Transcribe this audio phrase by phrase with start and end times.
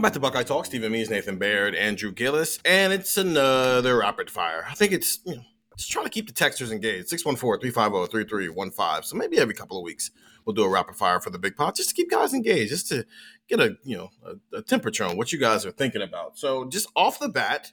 [0.00, 0.64] Welcome back to Buckeye Talk.
[0.64, 4.64] Stephen Means, Nathan Baird, Andrew Gillis, and it's another rapid fire.
[4.66, 5.42] I think it's you know
[5.76, 7.10] just trying to keep the texters engaged.
[7.10, 9.04] 614-350-3315.
[9.04, 10.10] So maybe every couple of weeks
[10.46, 12.88] we'll do a rapid fire for the big pot just to keep guys engaged, just
[12.88, 13.04] to
[13.46, 16.38] get a you know a, a temperature on what you guys are thinking about.
[16.38, 17.70] So just off the bat,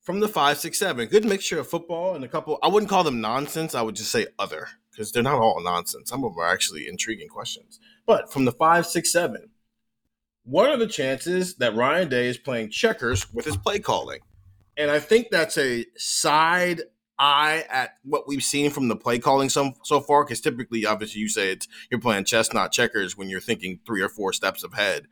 [0.00, 2.58] from the five, six, seven, good mixture of football and a couple.
[2.60, 3.76] I wouldn't call them nonsense.
[3.76, 6.10] I would just say other because they're not all nonsense.
[6.10, 7.78] Some of them are actually intriguing questions.
[8.04, 9.49] But from the five, six, seven
[10.44, 14.20] what are the chances that Ryan Day is playing checkers with his play calling?
[14.76, 16.82] And I think that's a side
[17.18, 20.24] eye at what we've seen from the play calling so, so far.
[20.24, 24.00] Because typically, obviously, you say it's you're playing chess, not checkers, when you're thinking three
[24.00, 25.06] or four steps ahead.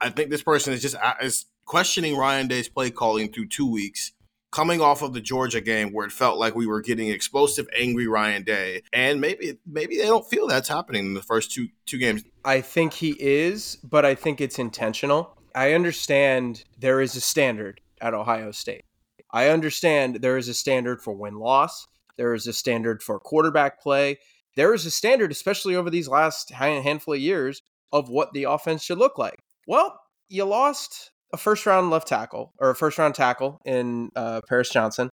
[0.00, 3.70] I think this person is just uh, is questioning Ryan Day's play calling through two
[3.70, 4.12] weeks
[4.56, 8.06] coming off of the Georgia game where it felt like we were getting explosive, angry
[8.06, 11.98] Ryan Day, and maybe maybe they don't feel that's happening in the first two two
[11.98, 12.24] games.
[12.42, 15.36] I think he is, but I think it's intentional.
[15.54, 18.86] I understand there is a standard at Ohio State.
[19.30, 21.86] I understand there is a standard for win loss.
[22.16, 24.16] There is a standard for quarterback play.
[24.54, 27.60] There is a standard, especially over these last handful of years,
[27.92, 29.38] of what the offense should look like.
[29.66, 30.00] Well,
[30.30, 34.70] you lost a first round left tackle or a first round tackle in uh, Paris
[34.70, 35.10] Johnson.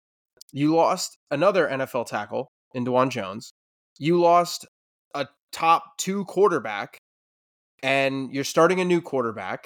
[0.51, 3.51] You lost another NFL tackle in Dawand Jones.
[3.97, 4.67] You lost
[5.13, 6.97] a top two quarterback,
[7.81, 9.65] and you're starting a new quarterback.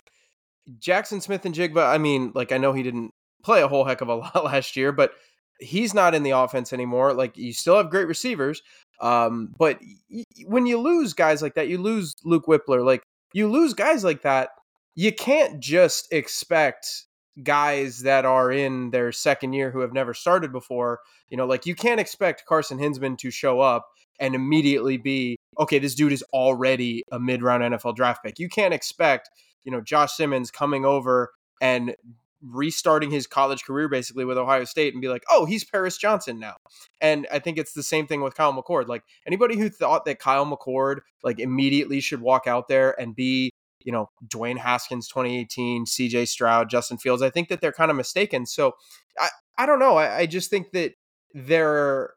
[0.79, 3.11] Jackson Smith-Njigba, I mean, like, I know he didn't
[3.43, 5.11] play a whole heck of a lot last year, but
[5.59, 7.13] he's not in the offense anymore.
[7.13, 8.61] Like, you still have great receivers.
[8.99, 9.79] Um, but
[10.09, 12.85] y- when you lose guys like that, you lose Luke Wypler.
[12.85, 13.03] Like,
[13.33, 14.49] you lose guys like that
[14.97, 17.05] you can't just expect
[17.43, 21.01] guys that are in their second year who have never started before.
[21.29, 23.87] You know, like you can't expect Carson Hinzman to show up
[24.19, 28.39] and immediately be, okay, this dude is already a mid round NFL draft pick.
[28.39, 29.29] You can't expect,
[29.63, 31.29] you know, Josh Simmons coming over
[31.61, 31.95] and
[32.41, 36.39] restarting his college career basically with Ohio State and be like, oh, he's Paris Johnson
[36.39, 36.55] now.
[37.01, 38.87] And I think it's the same thing with Kyle McCord.
[38.87, 43.51] Like anybody who thought that Kyle McCord like immediately should walk out there and be
[43.87, 47.21] you know, Dwayne Haskins 2018, CJ Stroud, Justin Fields.
[47.21, 48.45] I think that they're kind of mistaken.
[48.45, 48.73] So
[49.17, 49.95] I, I don't know.
[49.95, 50.91] I, I just think that
[51.33, 52.11] they're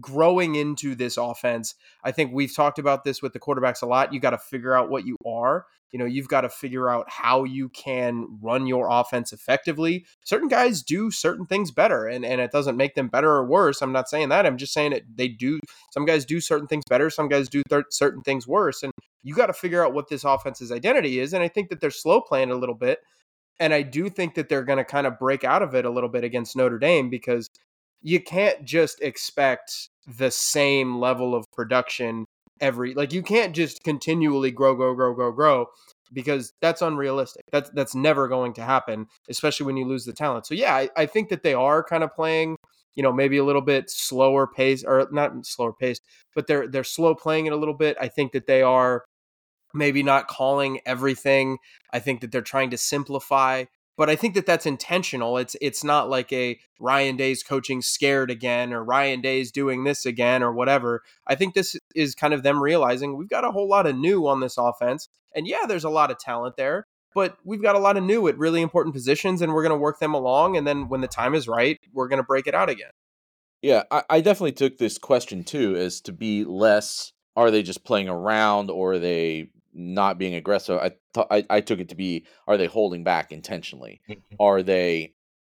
[0.00, 1.74] growing into this offense.
[2.04, 4.12] I think we've talked about this with the quarterbacks a lot.
[4.14, 5.66] You got to figure out what you are.
[5.90, 10.06] You know, you've got to figure out how you can run your offense effectively.
[10.24, 13.82] Certain guys do certain things better, and, and it doesn't make them better or worse.
[13.82, 14.46] I'm not saying that.
[14.46, 15.04] I'm just saying it.
[15.16, 15.58] They do.
[15.92, 17.10] Some guys do certain things better.
[17.10, 18.82] Some guys do th- certain things worse.
[18.82, 18.92] And
[19.26, 21.32] you got to figure out what this offense's identity is.
[21.32, 23.00] And I think that they're slow playing a little bit.
[23.58, 25.90] And I do think that they're going to kind of break out of it a
[25.90, 27.48] little bit against Notre Dame because
[28.02, 32.24] you can't just expect the same level of production
[32.60, 35.66] every like you can't just continually grow grow grow grow grow
[36.12, 40.46] because that's unrealistic that's that's never going to happen especially when you lose the talent
[40.46, 42.56] so yeah I, I think that they are kind of playing
[42.94, 45.98] you know maybe a little bit slower pace or not slower pace
[46.34, 49.04] but they're they're slow playing it a little bit i think that they are
[49.76, 51.58] maybe not calling everything
[51.92, 53.64] i think that they're trying to simplify
[53.96, 55.38] but I think that that's intentional.
[55.38, 60.04] It's it's not like a Ryan Day's coaching scared again or Ryan Day's doing this
[60.04, 61.02] again or whatever.
[61.26, 64.26] I think this is kind of them realizing we've got a whole lot of new
[64.26, 65.08] on this offense.
[65.34, 68.28] And yeah, there's a lot of talent there, but we've got a lot of new
[68.28, 70.56] at really important positions and we're going to work them along.
[70.56, 72.90] And then when the time is right, we're going to break it out again.
[73.62, 77.84] Yeah, I, I definitely took this question too as to be less are they just
[77.84, 80.78] playing around or are they not being aggressive?
[80.78, 84.00] I thought I, I took it to be are they holding back intentionally?
[84.08, 84.36] Mm-hmm.
[84.40, 85.14] are they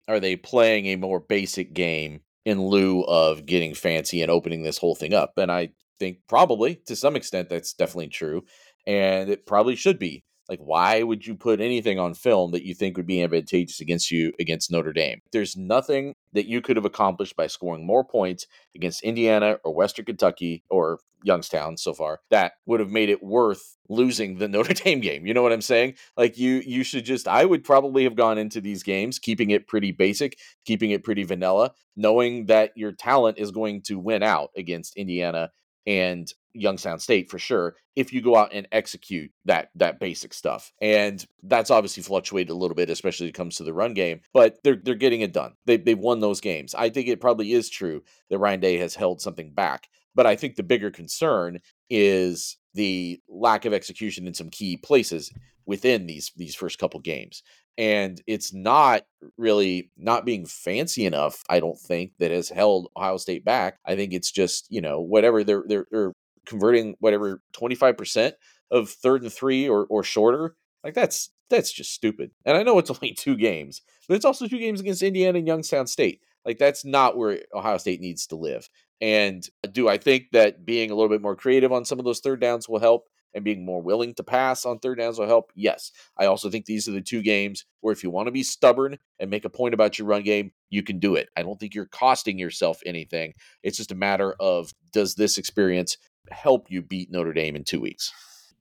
[0.07, 4.77] are they playing a more basic game in lieu of getting fancy and opening this
[4.77, 5.33] whole thing up?
[5.37, 5.69] And I
[5.99, 8.43] think probably to some extent that's definitely true.
[8.85, 10.23] And it probably should be.
[10.49, 14.11] Like, why would you put anything on film that you think would be advantageous against
[14.11, 15.21] you against Notre Dame?
[15.31, 20.05] There's nothing that you could have accomplished by scoring more points against Indiana or Western
[20.05, 24.99] Kentucky or Youngstown so far that would have made it worth losing the Notre Dame
[24.99, 25.25] game.
[25.25, 25.95] You know what I'm saying?
[26.15, 29.67] Like you you should just I would probably have gone into these games keeping it
[29.67, 34.51] pretty basic, keeping it pretty vanilla, knowing that your talent is going to win out
[34.55, 35.49] against Indiana
[35.87, 40.71] and Youngstown State for sure if you go out and execute that that basic stuff.
[40.81, 44.21] And that's obviously fluctuated a little bit, especially when it comes to the run game.
[44.33, 45.53] But they're they're getting it done.
[45.65, 46.75] They they've won those games.
[46.75, 49.87] I think it probably is true that Ryan Day has held something back.
[50.15, 51.59] But I think the bigger concern
[51.89, 55.31] is the lack of execution in some key places
[55.65, 57.43] within these these first couple games.
[57.77, 59.03] And it's not
[59.37, 63.77] really not being fancy enough, I don't think, that has held Ohio State back.
[63.85, 66.13] I think it's just, you know, whatever they're they're, they're
[66.47, 68.33] converting whatever 25%
[68.71, 70.55] of third and three or, or shorter.
[70.83, 72.31] Like that's that's just stupid.
[72.45, 75.47] And I know it's only two games, but it's also two games against Indiana and
[75.47, 76.21] Youngstown State.
[76.45, 78.69] Like that's not where Ohio State needs to live.
[79.01, 82.19] And do I think that being a little bit more creative on some of those
[82.19, 85.51] third downs will help and being more willing to pass on third downs will help?
[85.55, 85.91] Yes.
[86.17, 88.97] I also think these are the two games where if you want to be stubborn
[89.19, 91.29] and make a point about your run game, you can do it.
[91.37, 93.33] I don't think you're costing yourself anything.
[93.61, 95.97] It's just a matter of does this experience
[96.31, 98.13] help you beat Notre Dame in two weeks?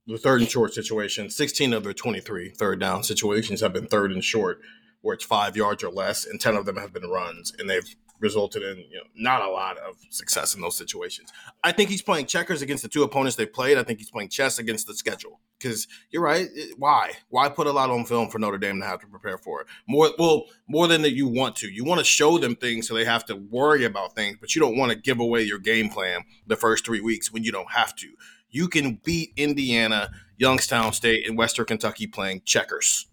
[0.07, 4.11] the third and short situation, 16 of their 23 third down situations have been third
[4.11, 4.61] and short,
[5.01, 7.95] where it's five yards or less, and 10 of them have been runs, and they've
[8.19, 11.31] resulted in you know not a lot of success in those situations.
[11.63, 13.77] I think he's playing checkers against the two opponents they played.
[13.77, 16.47] I think he's playing chess against the schedule because you're right.
[16.77, 17.13] Why?
[17.29, 19.67] Why put a lot on film for Notre Dame to have to prepare for it?
[19.87, 21.69] More well, more than that you want to.
[21.69, 24.61] You want to show them things so they have to worry about things, but you
[24.61, 27.71] don't want to give away your game plan the first three weeks when you don't
[27.71, 28.07] have to
[28.49, 33.07] you can beat Indiana, Youngstown State, and Western Kentucky playing checkers.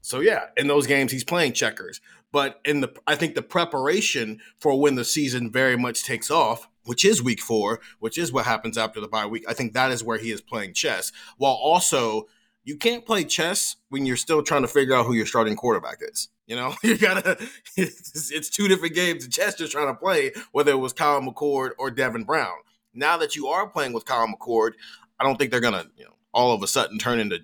[0.00, 2.00] So yeah, in those games he's playing checkers.
[2.32, 6.68] But in the I think the preparation for when the season very much takes off,
[6.84, 9.92] which is week four, which is what happens after the bye week, I think that
[9.92, 11.12] is where he is playing chess.
[11.36, 12.26] While also
[12.64, 15.98] you can't play chess when you're still trying to figure out who your starting quarterback
[16.00, 16.28] is.
[16.46, 17.38] You know, you gotta.
[17.76, 21.70] It's, it's two different games chess you're trying to play, whether it was Kyle McCord
[21.78, 22.56] or Devin Brown
[22.94, 24.72] now that you are playing with Kyle McCord,
[25.18, 27.40] I don't think they're gonna, you know, all of a sudden turn into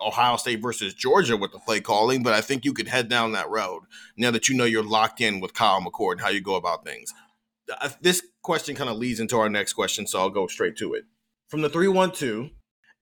[0.00, 3.32] Ohio State versus Georgia with the play calling, but I think you could head down
[3.32, 3.82] that road
[4.16, 6.84] now that you know you're locked in with Kyle McCord and how you go about
[6.84, 7.12] things.
[7.80, 10.94] Uh, this question kind of leads into our next question, so I'll go straight to
[10.94, 11.04] it.
[11.48, 12.50] From the 312,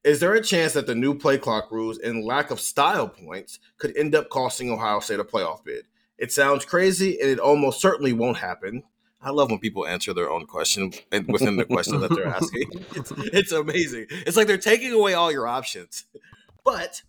[0.04, 3.58] is there a chance that the new play clock rules and lack of style points
[3.78, 5.86] could end up costing Ohio State a playoff bid?
[6.18, 8.82] It sounds crazy, and it almost certainly won't happen.
[9.22, 10.92] I love when people answer their own question
[11.28, 12.70] within the question that they're asking.
[12.94, 14.06] It's, it's amazing.
[14.10, 16.04] It's like they're taking away all your options.
[16.64, 17.02] But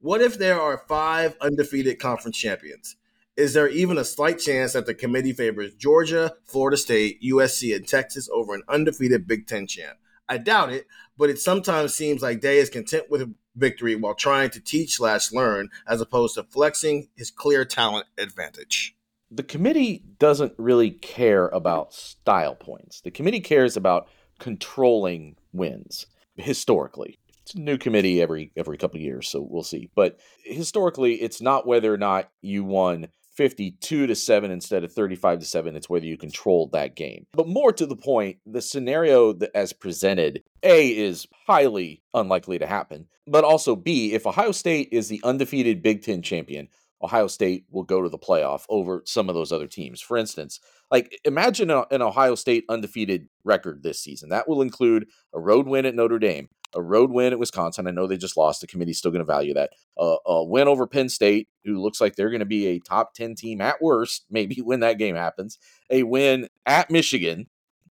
[0.00, 2.96] what if there are five undefeated conference champions?
[3.36, 7.88] Is there even a slight chance that the committee favors Georgia, Florida State, USC, and
[7.88, 9.98] Texas over an undefeated Big Ten champ?
[10.28, 14.50] I doubt it, but it sometimes seems like Day is content with victory while trying
[14.50, 18.96] to teach slash learn as opposed to flexing his clear talent advantage
[19.34, 23.00] the committee doesn't really care about style points.
[23.00, 26.06] The committee cares about controlling wins
[26.36, 27.18] historically.
[27.42, 29.90] It's a new committee every every couple years, so we'll see.
[29.94, 35.38] But historically, it's not whether or not you won 52 to 7 instead of 35
[35.38, 39.32] to 7 it's whether you controlled that game but more to the point the scenario
[39.32, 44.90] that as presented a is highly unlikely to happen but also b if ohio state
[44.92, 46.68] is the undefeated big ten champion
[47.02, 50.00] Ohio State will go to the playoff over some of those other teams.
[50.00, 54.28] For instance, like imagine an Ohio State undefeated record this season.
[54.28, 57.86] That will include a road win at Notre Dame, a road win at Wisconsin.
[57.86, 58.60] I know they just lost.
[58.60, 59.70] The committee's still going to value that.
[59.98, 63.14] Uh, a win over Penn State, who looks like they're going to be a top
[63.14, 65.58] 10 team at worst, maybe when that game happens.
[65.90, 67.46] A win at Michigan,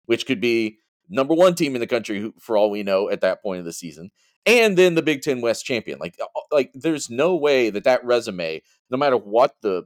[0.05, 0.77] which could be
[1.09, 3.73] number one team in the country for all we know at that point of the
[3.73, 4.11] season
[4.47, 5.99] and then the Big Ten West champion.
[5.99, 9.83] Like, uh, like there's no way that that resume, no matter what the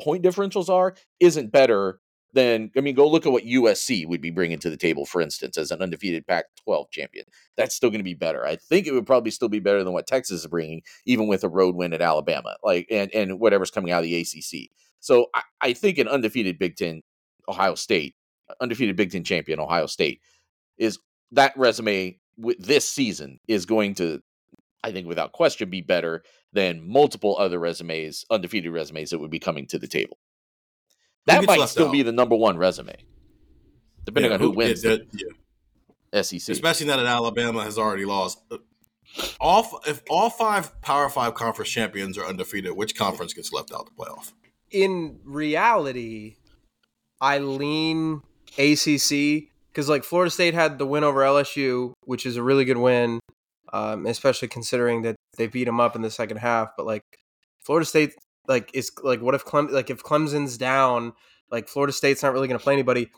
[0.00, 1.98] point differentials are, isn't better
[2.32, 5.20] then I mean, go look at what USC would be bringing to the table, for
[5.20, 7.26] instance, as an undefeated Pac-12 champion.
[7.56, 8.46] That's still going to be better.
[8.46, 11.44] I think it would probably still be better than what Texas is bringing, even with
[11.44, 14.70] a road win at Alabama, like and and whatever's coming out of the ACC.
[15.00, 17.02] So I, I think an undefeated Big Ten,
[17.48, 18.14] Ohio State,
[18.48, 20.20] uh, undefeated Big Ten champion, Ohio State,
[20.78, 20.98] is
[21.32, 24.22] that resume with this season is going to,
[24.82, 26.22] I think, without question, be better
[26.52, 30.18] than multiple other resumes, undefeated resumes that would be coming to the table.
[31.26, 31.92] That might still out?
[31.92, 32.94] be the number one resume,
[34.04, 34.84] depending yeah, on who, who wins.
[34.84, 36.22] Yeah, yeah.
[36.22, 38.42] SEC, especially now that Alabama has already lost.
[39.40, 43.86] All if all five Power Five conference champions are undefeated, which conference gets left out
[43.86, 44.32] the playoff?
[44.70, 46.36] In reality,
[47.20, 48.22] I lean
[48.58, 52.76] ACC because like Florida State had the win over LSU, which is a really good
[52.76, 53.20] win,
[53.72, 56.70] um, especially considering that they beat them up in the second half.
[56.76, 57.04] But like
[57.60, 58.14] Florida State
[58.48, 61.12] like is like what if Clem like if Clemson's down,
[61.50, 63.10] like Florida State's not really going to play anybody.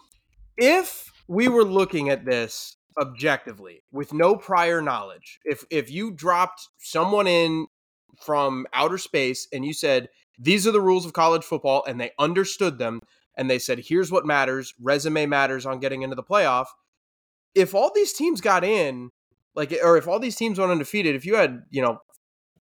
[0.56, 6.68] If we were looking at this objectively with no prior knowledge, if if you dropped
[6.78, 7.66] someone in
[8.22, 12.10] from outer space and you said these are the rules of college football and they
[12.18, 13.00] understood them
[13.36, 16.66] and they said here's what matters, resume matters on getting into the playoff.
[17.54, 19.10] If all these teams got in,
[19.54, 21.98] like or if all these teams went undefeated, if you had, you know,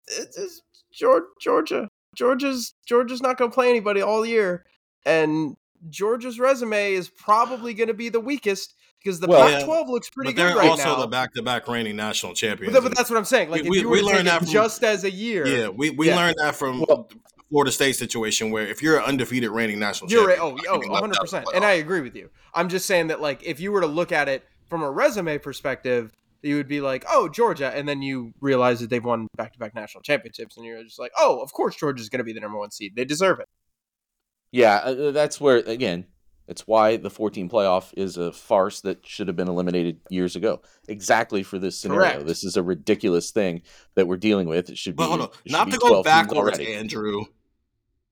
[0.08, 0.62] it's
[0.94, 4.66] Georgia, Georgia's Georgia's not going to play anybody all year,
[5.06, 5.56] and
[5.90, 10.10] Georgia's resume is probably going to be the weakest because the well, Pac-12 yeah, looks
[10.10, 10.76] pretty good right now.
[10.76, 12.74] They're also the back-to-back reigning national champions.
[12.74, 13.52] But, but, that's what I'm saying.
[13.52, 15.46] Like we, you we, learned that from, just as a year.
[15.46, 16.16] Yeah, we, we yeah.
[16.16, 17.08] learned that from well,
[17.50, 20.92] Florida State situation where if you're an undefeated reigning national champion, you're champion, oh, oh
[20.92, 22.30] 100 percent, and I agree with you.
[22.54, 25.38] I'm just saying that like if you were to look at it from a resume
[25.38, 26.12] perspective,
[26.42, 27.76] you would be like, oh, Georgia.
[27.76, 30.58] And then you realize that they've won back to back national championships.
[30.58, 32.94] And you're just like, oh, of course Georgia's going to be the number one seed.
[32.96, 33.48] They deserve it.
[34.52, 36.06] Yeah, uh, uh, that's where, again,
[36.48, 40.62] it's why the 14 playoff is a farce that should have been eliminated years ago.
[40.88, 42.12] Exactly for this scenario.
[42.12, 42.28] Correct.
[42.28, 43.64] This is a ridiculous thing
[43.96, 44.70] that we're dealing with.
[44.70, 45.04] It should be.
[45.04, 45.30] hold on.
[45.48, 47.26] Not to go backwards, Andrew.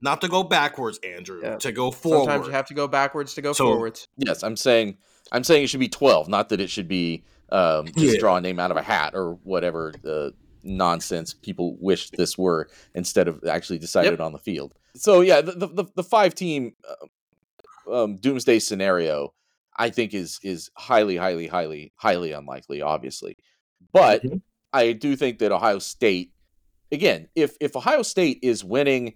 [0.02, 1.40] Not to go backwards, Andrew.
[1.42, 1.58] Yeah.
[1.58, 2.26] To go forward.
[2.26, 4.10] Sometimes you have to go backwards to go so, forwards.
[4.18, 4.98] Yes, I'm saying
[5.32, 8.20] I'm saying it should be 12, not that it should be um, just yeah.
[8.20, 10.34] draw a name out of a hat or whatever the
[10.64, 14.20] nonsense people wish this were instead of actually decided yep.
[14.20, 14.74] on the field.
[14.96, 16.74] So yeah, the the, the five team
[17.88, 19.34] uh, um, doomsday scenario
[19.78, 23.38] I think is is highly highly highly highly unlikely obviously.
[23.92, 24.38] But mm-hmm.
[24.74, 26.32] I do think that Ohio State
[26.92, 29.16] again, if if Ohio State is winning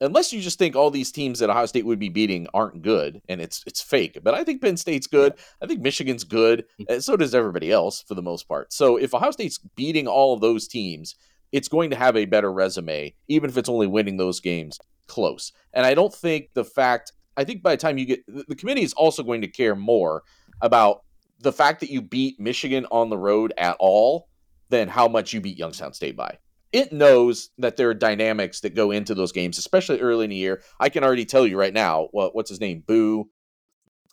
[0.00, 3.20] unless you just think all these teams that Ohio State would be beating aren't good
[3.28, 4.18] and it's it's fake.
[4.22, 5.34] But I think Penn State's good.
[5.62, 6.92] I think Michigan's good, mm-hmm.
[6.92, 8.72] and so does everybody else for the most part.
[8.72, 11.14] So if Ohio State's beating all of those teams,
[11.52, 15.52] it's going to have a better resume, even if it's only winning those games close.
[15.72, 18.82] And I don't think the fact I think by the time you get the committee
[18.82, 20.22] is also going to care more
[20.60, 21.04] about
[21.40, 24.28] the fact that you beat Michigan on the road at all
[24.70, 26.38] than how much you beat Youngstown State by
[26.72, 30.36] it knows that there are dynamics that go into those games, especially early in the
[30.36, 30.62] year.
[30.78, 33.30] I can already tell you right now what what's his name, Boo.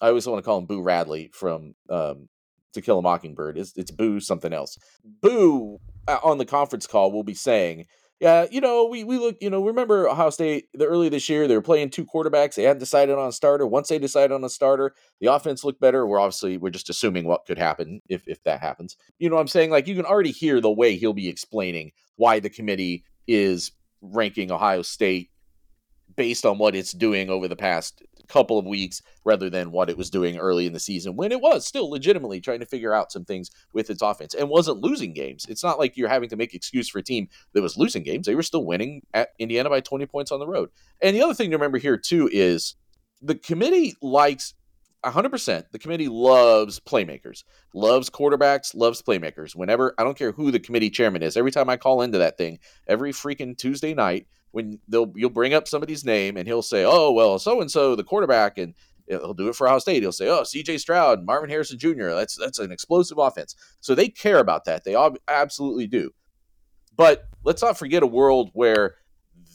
[0.02, 2.28] I always want to call him Boo Radley from um,
[2.74, 3.58] To Kill a Mockingbird.
[3.58, 4.78] It's, it's Boo something else.
[5.22, 7.86] Boo uh, on the conference call will be saying
[8.20, 11.48] yeah, you know, we we look, you know, remember Ohio State the early this year,
[11.48, 12.56] they were playing two quarterbacks.
[12.56, 13.68] They hadn't decided on a starter.
[13.68, 16.08] Once they decided on a starter, the offense looked better.
[16.08, 18.96] We're obviously we're just assuming what could happen if if that happens.
[19.20, 19.70] You know what I'm saying?
[19.70, 24.50] Like you can already hear the way he'll be explaining why the committee is ranking
[24.50, 25.30] Ohio State
[26.16, 29.98] based on what it's doing over the past couple of weeks rather than what it
[29.98, 33.12] was doing early in the season when it was still legitimately trying to figure out
[33.12, 35.46] some things with its offense and wasn't losing games.
[35.48, 38.26] It's not like you're having to make excuse for a team that was losing games.
[38.26, 40.70] They were still winning at Indiana by 20 points on the road.
[41.02, 42.76] And the other thing to remember here too is
[43.22, 44.54] the committee likes
[45.04, 47.44] 100% the committee loves playmakers
[47.76, 51.70] loves quarterbacks loves playmakers whenever i don't care who the committee chairman is every time
[51.70, 52.58] i call into that thing
[52.88, 57.12] every freaking tuesday night when they'll you'll bring up somebody's name and he'll say, "Oh,
[57.12, 58.74] well, so and so, the quarterback," and
[59.06, 60.02] he'll do it for Ohio State.
[60.02, 60.78] He'll say, "Oh, C.J.
[60.78, 62.12] Stroud, Marvin Harrison Jr.
[62.12, 64.86] That's that's an explosive offense." So they care about that.
[64.86, 64.96] They
[65.28, 66.12] absolutely do.
[66.96, 68.96] But let's not forget a world where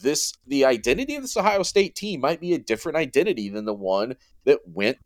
[0.02, 3.72] this the identity of this Ohio State team might be a different identity than the
[3.72, 4.98] one that went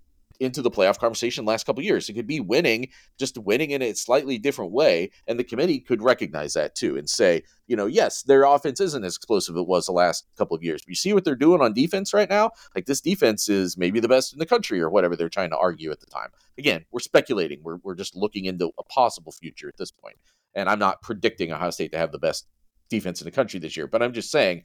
[0.45, 2.09] into the playoff conversation last couple years.
[2.09, 6.03] It could be winning, just winning in a slightly different way, and the committee could
[6.03, 9.69] recognize that too and say, you know, yes, their offense isn't as explosive as it
[9.69, 10.83] was the last couple of years.
[10.83, 12.51] But you see what they're doing on defense right now?
[12.75, 15.59] Like this defense is maybe the best in the country or whatever they're trying to
[15.59, 16.29] argue at the time.
[16.59, 17.61] Again, we're speculating.
[17.63, 20.17] We're we're just looking into a possible future at this point.
[20.55, 22.47] And I'm not predicting Ohio State to have the best
[22.91, 24.65] defense in the country this year, but I'm just saying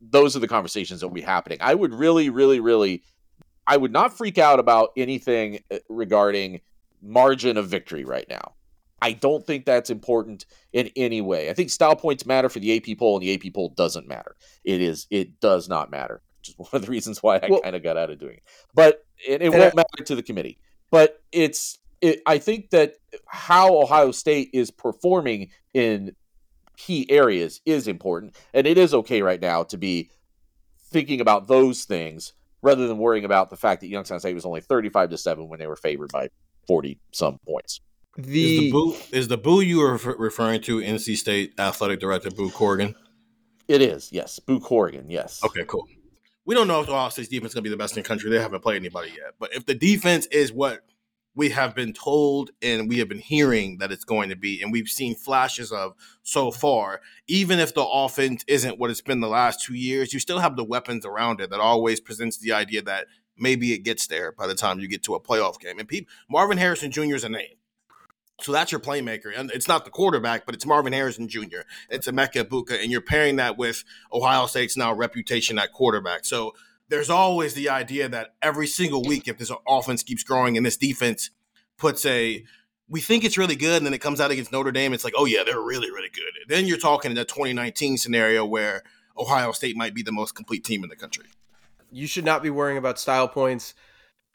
[0.00, 1.58] those are the conversations that will be happening.
[1.60, 3.02] I would really, really, really
[3.70, 6.60] I would not freak out about anything uh, regarding
[7.00, 8.54] margin of victory right now.
[9.00, 11.48] I don't think that's important in any way.
[11.48, 14.34] I think style points matter for the AP poll, and the AP poll doesn't matter.
[14.64, 16.20] It is it does not matter.
[16.40, 18.38] Which is one of the reasons why I well, kind of got out of doing
[18.38, 18.42] it.
[18.74, 20.58] But it, it won't I, matter to the committee.
[20.90, 22.96] But it's it, I think that
[23.26, 26.16] how Ohio State is performing in
[26.76, 30.10] key areas is important, and it is okay right now to be
[30.90, 34.60] thinking about those things rather than worrying about the fact that Youngstown State was only
[34.60, 36.28] thirty-five to seven when they were favored by
[36.66, 37.80] forty some points.
[38.16, 42.30] The is the boo, is the boo you are referring to NC State athletic director
[42.30, 42.94] Boo Corrigan?
[43.68, 45.44] It is, yes, Boo Corrigan, yes.
[45.44, 45.86] Okay, cool.
[46.44, 48.08] We don't know if Ohio State's defense is going to be the best in the
[48.08, 48.28] country.
[48.28, 49.34] They haven't played anybody yet.
[49.38, 50.80] But if the defense is what
[51.34, 54.72] we have been told and we have been hearing that it's going to be, and
[54.72, 57.00] we've seen flashes of so far.
[57.28, 60.56] Even if the offense isn't what it's been the last two years, you still have
[60.56, 63.06] the weapons around it that always presents the idea that
[63.38, 65.78] maybe it gets there by the time you get to a playoff game.
[65.78, 67.14] And Marvin Harrison Jr.
[67.14, 67.56] is a name.
[68.42, 69.30] So that's your playmaker.
[69.34, 71.60] And it's not the quarterback, but it's Marvin Harrison Jr.
[71.90, 72.80] It's Emeka Egbuka.
[72.80, 76.24] And you're pairing that with Ohio State's now reputation at quarterback.
[76.24, 76.54] So
[76.90, 80.76] there's always the idea that every single week, if this offense keeps growing and this
[80.76, 81.30] defense
[81.78, 82.44] puts a
[82.90, 85.14] we think it's really good, and then it comes out against Notre Dame, it's like,
[85.16, 86.24] oh yeah, they're really, really good.
[86.48, 88.82] Then you're talking in a 2019 scenario where
[89.16, 91.26] Ohio State might be the most complete team in the country.
[91.92, 93.74] You should not be worrying about style points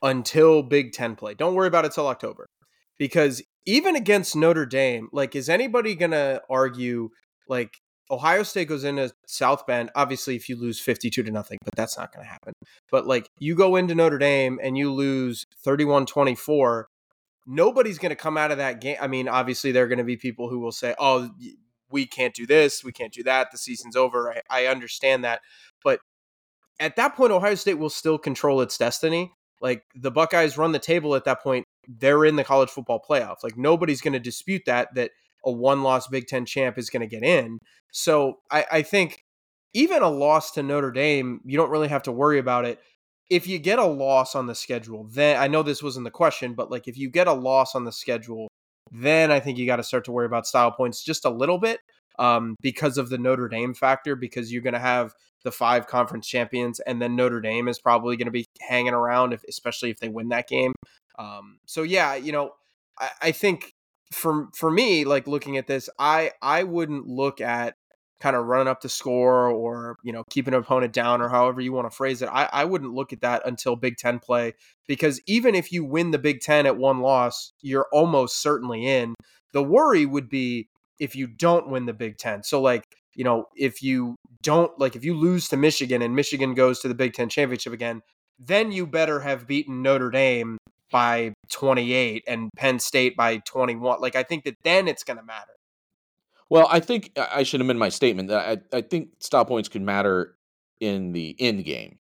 [0.02, 1.34] until Big Ten play.
[1.34, 2.48] Don't worry about it till October.
[2.98, 7.10] Because even against Notre Dame, like, is anybody gonna argue
[7.50, 7.82] like
[8.12, 9.90] Ohio State goes into South Bend.
[9.96, 12.54] Obviously, if you lose 52 to nothing, but that's not going to happen.
[12.92, 16.88] But like you go into Notre Dame and you lose 31 24,
[17.48, 18.98] nobody's going to come out of that game.
[19.02, 21.32] I mean, obviously, there are going to be people who will say, oh,
[21.90, 24.32] we can't do this, we can't do that, the season's over.
[24.32, 25.42] I, I understand that.
[25.84, 26.00] But
[26.80, 29.32] at that point, Ohio State will still control its destiny.
[29.62, 33.44] Like the Buckeyes run the table at that point, they're in the college football playoffs.
[33.44, 35.12] Like nobody's going to dispute that, that
[35.46, 37.60] a one loss Big Ten champ is going to get in.
[37.92, 39.24] So I, I think
[39.74, 42.80] even a loss to Notre Dame, you don't really have to worry about it.
[43.30, 46.54] If you get a loss on the schedule, then I know this wasn't the question,
[46.54, 48.48] but like if you get a loss on the schedule,
[48.92, 51.58] then I think you got to start to worry about style points just a little
[51.58, 51.80] bit
[52.20, 56.28] um, because of the Notre Dame factor, because you're going to have the five conference
[56.28, 60.00] champions, and then Notre Dame is probably going to be hanging around, if, especially if
[60.00, 60.74] they win that game.
[61.20, 62.52] Um, so yeah, you know,
[63.00, 63.74] I, I think
[64.12, 67.76] for for me, like looking at this, I I wouldn't look at
[68.22, 71.62] kind of running up the score or you know keeping an opponent down or however
[71.62, 72.30] you want to phrase it.
[72.32, 74.54] I, I wouldn't look at that until Big Ten play
[74.88, 79.16] because even if you win the Big Ten at one loss, you're almost certainly in.
[79.54, 82.44] The worry would be if you don't win the Big Ten.
[82.44, 82.84] So like
[83.16, 86.88] you know if you don't like if you lose to Michigan and Michigan goes to
[86.88, 88.02] the Big Ten championship again,
[88.40, 90.58] then you better have beaten Notre Dame
[90.96, 94.00] by 28 and Penn State by 21.
[94.00, 95.52] Like I think that then it's going to matter.
[96.50, 98.32] Well, I think I should amend my statement.
[98.32, 100.38] I I think style points could matter
[100.80, 102.00] in the end game.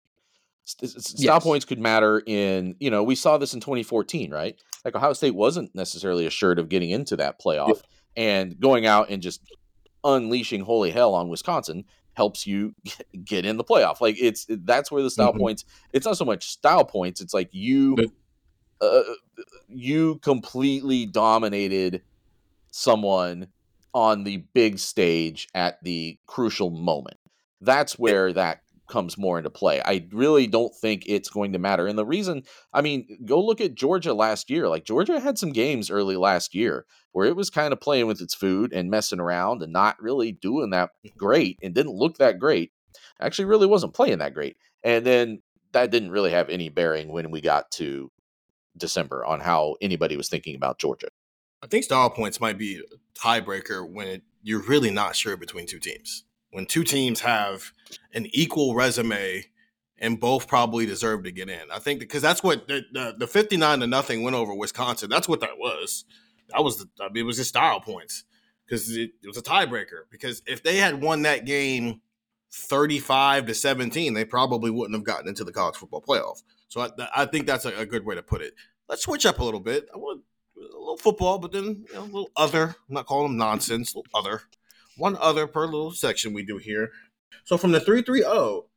[0.63, 1.43] Style yes.
[1.43, 4.55] points could matter in you know we saw this in 2014, right?
[4.85, 7.81] Like Ohio State wasn't necessarily assured of getting into that playoff,
[8.15, 8.23] yeah.
[8.23, 9.41] and going out and just
[10.05, 12.73] unleashing holy hell on Wisconsin helps you
[13.25, 13.99] get in the playoff.
[13.99, 15.39] Like it's that's where the style mm-hmm.
[15.39, 15.65] points.
[15.91, 17.19] It's not so much style points.
[17.19, 17.97] It's like you
[18.81, 19.03] uh,
[19.67, 22.01] you completely dominated
[22.71, 23.47] someone
[23.93, 27.17] on the big stage at the crucial moment.
[27.61, 29.81] That's where that comes more into play.
[29.83, 31.87] I really don't think it's going to matter.
[31.87, 34.67] And the reason, I mean, go look at Georgia last year.
[34.67, 38.21] Like Georgia had some games early last year where it was kind of playing with
[38.21, 42.39] its food and messing around and not really doing that great and didn't look that
[42.39, 42.71] great.
[43.19, 44.57] Actually, really wasn't playing that great.
[44.83, 48.11] And then that didn't really have any bearing when we got to
[48.77, 51.07] December on how anybody was thinking about Georgia.
[51.63, 55.65] I think style points might be a tiebreaker when it, you're really not sure between
[55.65, 56.23] two teams.
[56.51, 57.71] When two teams have
[58.13, 59.45] an equal resume
[59.97, 61.71] and both probably deserve to get in.
[61.71, 65.09] I think because that's what the, the, the 59 to nothing went over Wisconsin.
[65.09, 66.05] That's what that was.
[66.49, 68.25] That was the, I mean, it was just style points
[68.65, 70.03] because it, it was a tiebreaker.
[70.11, 72.01] Because if they had won that game
[72.51, 76.43] 35 to 17, they probably wouldn't have gotten into the college football playoff.
[76.67, 78.53] So I, I think that's a, a, good way to put it.
[78.89, 79.87] Let's switch up a little bit.
[79.93, 80.23] I want
[80.57, 82.75] a little football, but then you know, a little other.
[82.87, 83.93] I'm not calling them nonsense.
[83.93, 84.41] A little other.
[84.97, 86.91] One other per little section we do here.
[87.43, 88.67] So from the 330,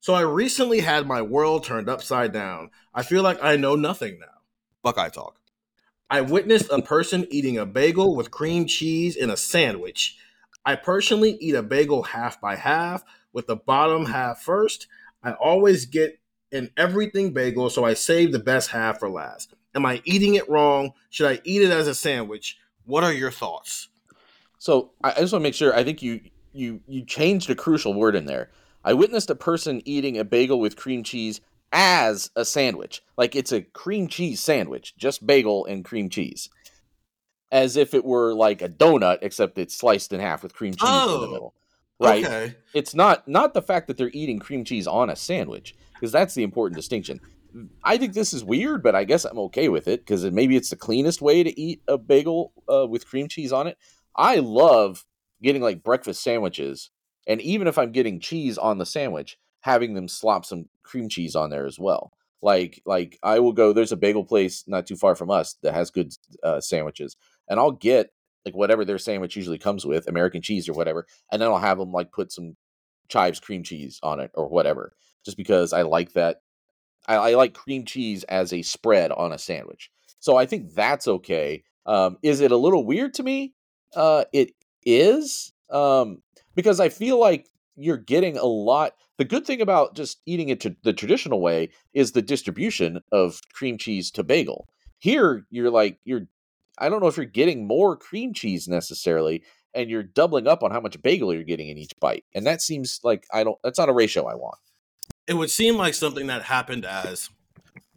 [0.00, 2.70] so I recently had my world turned upside down.
[2.94, 4.26] I feel like I know nothing now.
[4.82, 5.40] Buckeye talk.
[6.10, 10.16] I witnessed a person eating a bagel with cream cheese in a sandwich.
[10.64, 14.86] I personally eat a bagel half by half with the bottom half first.
[15.22, 16.18] I always get
[16.52, 19.54] an everything bagel, so I saved the best half for last.
[19.74, 20.92] Am I eating it wrong?
[21.10, 22.58] Should I eat it as a sandwich?
[22.84, 23.88] What are your thoughts?
[24.58, 25.74] So I just want to make sure.
[25.74, 26.20] I think you
[26.52, 28.50] you you changed a crucial word in there.
[28.84, 31.40] I witnessed a person eating a bagel with cream cheese
[31.72, 36.48] as a sandwich, like it's a cream cheese sandwich, just bagel and cream cheese,
[37.52, 40.88] as if it were like a donut, except it's sliced in half with cream cheese
[40.88, 41.54] in the Oh, middle.
[42.00, 42.24] Right?
[42.24, 42.54] Okay.
[42.74, 46.34] It's not not the fact that they're eating cream cheese on a sandwich, because that's
[46.34, 47.20] the important distinction.
[47.82, 50.70] I think this is weird, but I guess I'm okay with it because maybe it's
[50.70, 53.78] the cleanest way to eat a bagel uh, with cream cheese on it.
[54.14, 55.04] I love
[55.42, 56.90] getting like breakfast sandwiches,
[57.26, 61.34] and even if I'm getting cheese on the sandwich, having them slop some cream cheese
[61.34, 62.12] on there as well.
[62.40, 63.72] Like, like I will go.
[63.72, 66.12] There's a bagel place not too far from us that has good
[66.44, 67.16] uh, sandwiches,
[67.48, 68.10] and I'll get
[68.44, 71.78] like whatever their sandwich usually comes with, American cheese or whatever, and then I'll have
[71.78, 72.56] them like put some
[73.08, 74.92] chives cream cheese on it or whatever,
[75.24, 76.42] just because I like that.
[77.06, 81.08] I, I like cream cheese as a spread on a sandwich, so I think that's
[81.08, 81.62] okay.
[81.86, 83.54] Um, is it a little weird to me?
[83.96, 84.52] Uh, it
[84.84, 86.22] is um,
[86.54, 88.94] because I feel like you're getting a lot.
[89.16, 93.40] The good thing about just eating it to the traditional way is the distribution of
[93.52, 94.68] cream cheese to bagel.
[94.98, 96.22] Here, you're like you're.
[96.80, 99.42] I don't know if you're getting more cream cheese necessarily,
[99.74, 102.60] and you're doubling up on how much bagel you're getting in each bite, and that
[102.60, 103.58] seems like I don't.
[103.62, 104.58] That's not a ratio I want.
[105.28, 107.28] It would seem like something that happened as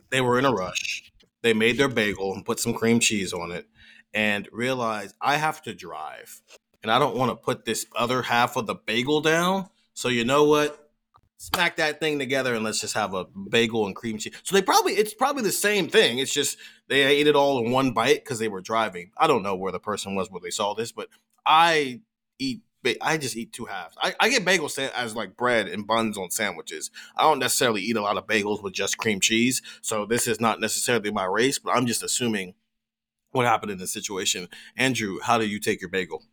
[0.09, 1.11] they were in a rush.
[1.41, 3.67] They made their bagel and put some cream cheese on it
[4.13, 6.41] and realized I have to drive
[6.83, 9.69] and I don't want to put this other half of the bagel down.
[9.93, 10.89] So you know what?
[11.37, 14.35] Smack that thing together and let's just have a bagel and cream cheese.
[14.43, 16.19] So they probably it's probably the same thing.
[16.19, 16.57] It's just
[16.89, 19.11] they ate it all in one bite because they were driving.
[19.17, 21.07] I don't know where the person was where they saw this, but
[21.45, 22.01] I
[22.37, 22.61] eat
[23.01, 23.95] I just eat two halves.
[24.01, 26.89] I, I get bagels as like bread and buns on sandwiches.
[27.15, 29.61] I don't necessarily eat a lot of bagels with just cream cheese.
[29.81, 32.55] So this is not necessarily my race, but I'm just assuming
[33.31, 34.47] what happened in this situation.
[34.75, 36.23] Andrew, how do you take your bagel?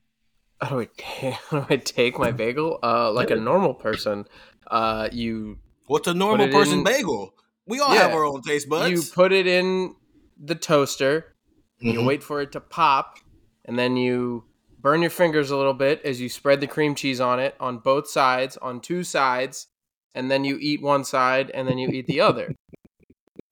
[0.60, 2.78] How do I, how do I take my bagel?
[2.82, 4.24] Uh, like a normal person,
[4.68, 7.34] uh, you What's a normal person in- bagel?
[7.66, 8.02] We all Yeah.
[8.02, 8.90] have our own taste buds.
[8.90, 9.94] you put it in
[10.42, 11.34] the toaster.
[11.80, 12.06] You Mhm.
[12.06, 13.18] wait for it to pop,
[13.66, 14.44] and then you
[14.80, 17.78] burn your fingers a little bit as you spread the cream cheese on it on
[17.78, 19.66] both sides, on two sides,
[20.14, 22.54] and then you eat one side, and then you eat the other.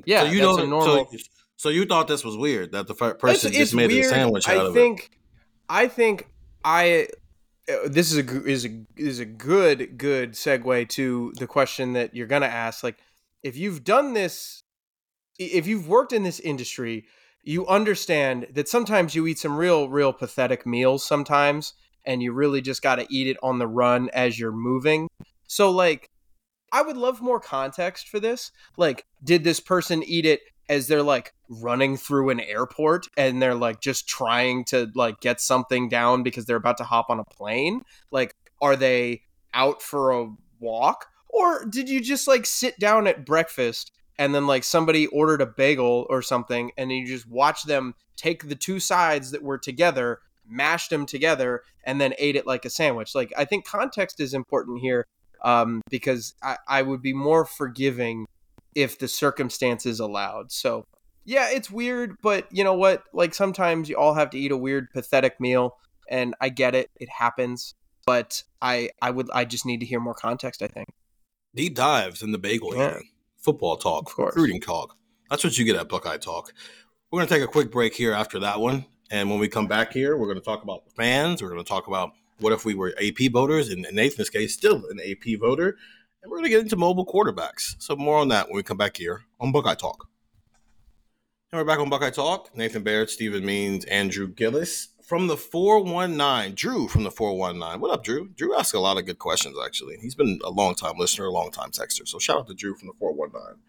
[0.05, 0.71] Yeah, so you that's don't.
[0.71, 1.09] normal.
[1.11, 1.19] So,
[1.57, 4.05] so you thought this was weird that the It's, person it's just made weird.
[4.07, 5.11] a sandwich out I of think,
[5.69, 6.29] I think
[6.65, 7.09] I.
[7.69, 12.15] uh, This is a is a is a good good segue to the question that
[12.15, 12.85] you're gonna ask.
[12.85, 12.99] Like,
[13.43, 14.63] if you've done this,
[15.41, 17.07] if you've worked in this industry,
[17.47, 22.61] you understand that sometimes you eat some real real pathetic meals sometimes, and you really
[22.61, 25.09] just got to eat it on the run as you're moving.
[25.47, 26.11] So like,
[26.73, 28.51] I would love more context for this.
[28.77, 33.55] Like, did this person eat it as they're like running through an airport and they're
[33.55, 37.25] like just trying to like get something down because they're about to hop on a
[37.25, 37.83] plane?
[38.11, 39.23] Like, are they
[39.55, 40.29] out for a
[40.59, 41.07] walk?
[41.29, 45.47] Or did you just like sit down at breakfast and then like somebody ordered a
[45.47, 50.21] bagel or something and you just watch them take the two sides that were together,
[50.49, 53.15] mashed them together, and then ate it like a sandwich?
[53.15, 55.07] Like, I think context is important here
[55.43, 58.27] um, because I, I would be more forgiving
[58.75, 60.51] if the circumstances allowed.
[60.53, 60.85] So,
[61.25, 63.05] yeah, it's weird, but you know what?
[63.13, 65.77] Like sometimes you all have to eat a weird, pathetic meal,
[66.09, 67.75] and I get it; it happens.
[68.07, 70.63] But I, I would, I just need to hear more context.
[70.63, 70.87] I think.
[71.53, 72.99] Deep dives in the bagel Yeah.
[73.47, 74.97] Football talk, recruiting talk.
[75.31, 76.53] That's what you get at Buckeye Talk.
[77.13, 78.87] We're going to take a quick break here after that one.
[79.13, 81.41] And when we come back here, we're going to talk about the fans.
[81.41, 84.53] We're going to talk about what if we were AP voters, and in Nathan's case,
[84.53, 85.77] still an AP voter.
[86.23, 87.77] And we're going to get into mobile quarterbacks.
[87.79, 90.09] So more on that when we come back here on Buckeye Talk.
[91.53, 92.51] And we're back on Buckeye Talk.
[92.57, 96.57] Nathan Baird, Stephen Means, Andrew Gillis from the 419.
[96.57, 97.81] Drew from the 419.
[97.81, 98.29] What up, Drew?
[98.31, 99.99] Drew asks a lot of good questions, actually.
[100.03, 102.07] He's been a long time listener, a long time texter.
[102.07, 103.63] So shout out to Drew from the 419.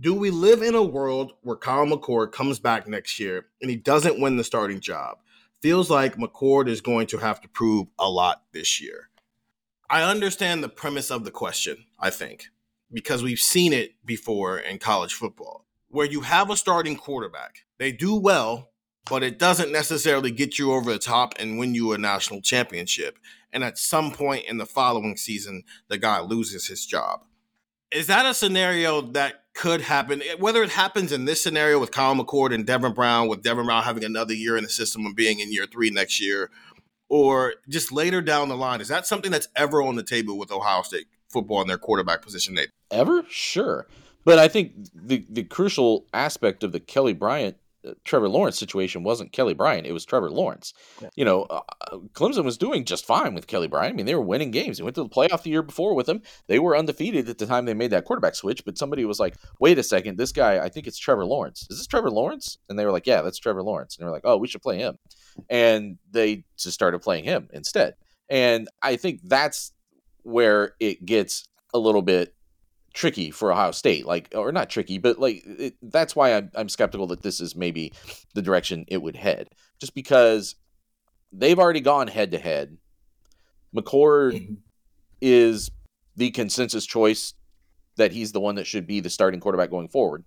[0.00, 3.76] Do we live in a world where Kyle McCord comes back next year and he
[3.76, 5.18] doesn't win the starting job?
[5.60, 9.10] Feels like McCord is going to have to prove a lot this year.
[9.90, 12.46] I understand the premise of the question, I think,
[12.92, 17.64] because we've seen it before in college football, where you have a starting quarterback.
[17.78, 18.71] They do well,
[19.08, 23.18] but it doesn't necessarily get you over the top and win you a national championship.
[23.52, 27.24] And at some point in the following season, the guy loses his job.
[27.90, 30.22] Is that a scenario that could happen?
[30.22, 33.66] Eh, whether it happens in this scenario with Kyle McCord and Devin Brown, with Devin
[33.66, 36.50] Brown having another year in the system and being in year three next year,
[37.10, 40.50] or just later down the line, is that something that's ever on the table with
[40.50, 42.54] Ohio State football and their quarterback position?
[42.54, 42.70] Nate?
[42.90, 43.24] Ever?
[43.28, 43.86] Sure.
[44.24, 47.56] But I think the the crucial aspect of the Kelly Bryant
[48.04, 50.72] Trevor Lawrence situation wasn't Kelly Bryant; it was Trevor Lawrence.
[51.00, 51.08] Yeah.
[51.16, 53.94] You know, uh, uh, Clemson was doing just fine with Kelly Bryant.
[53.94, 54.78] I mean, they were winning games.
[54.78, 56.22] They went to the playoff the year before with him.
[56.46, 58.64] They were undefeated at the time they made that quarterback switch.
[58.64, 61.66] But somebody was like, "Wait a second, this guy, I think it's Trevor Lawrence.
[61.70, 64.14] Is this Trevor Lawrence?" And they were like, "Yeah, that's Trevor Lawrence." And they were
[64.14, 64.98] like, "Oh, we should play him."
[65.48, 67.94] And they just started playing him instead.
[68.28, 69.72] And I think that's
[70.22, 72.34] where it gets a little bit
[72.92, 76.68] tricky for Ohio State, like or not tricky, but like it, that's why I'm, I'm
[76.68, 77.92] skeptical that this is maybe
[78.34, 79.48] the direction it would head,
[79.80, 80.54] just because
[81.32, 82.76] they've already gone head to head.
[83.74, 84.54] McCord Mm-hmm.
[85.20, 85.70] is
[86.16, 87.34] the consensus choice
[87.96, 90.24] that he's the one that should be the starting quarterback going forward.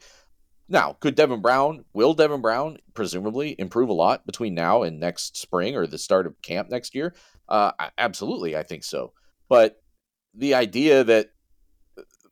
[0.68, 5.38] Now, could Devin Brown, will Devin Brown presumably improve a lot between now and next
[5.38, 7.14] spring or the start of camp next year?
[7.48, 9.14] Uh, absolutely, I think so.
[9.48, 9.80] But
[10.34, 11.30] the idea that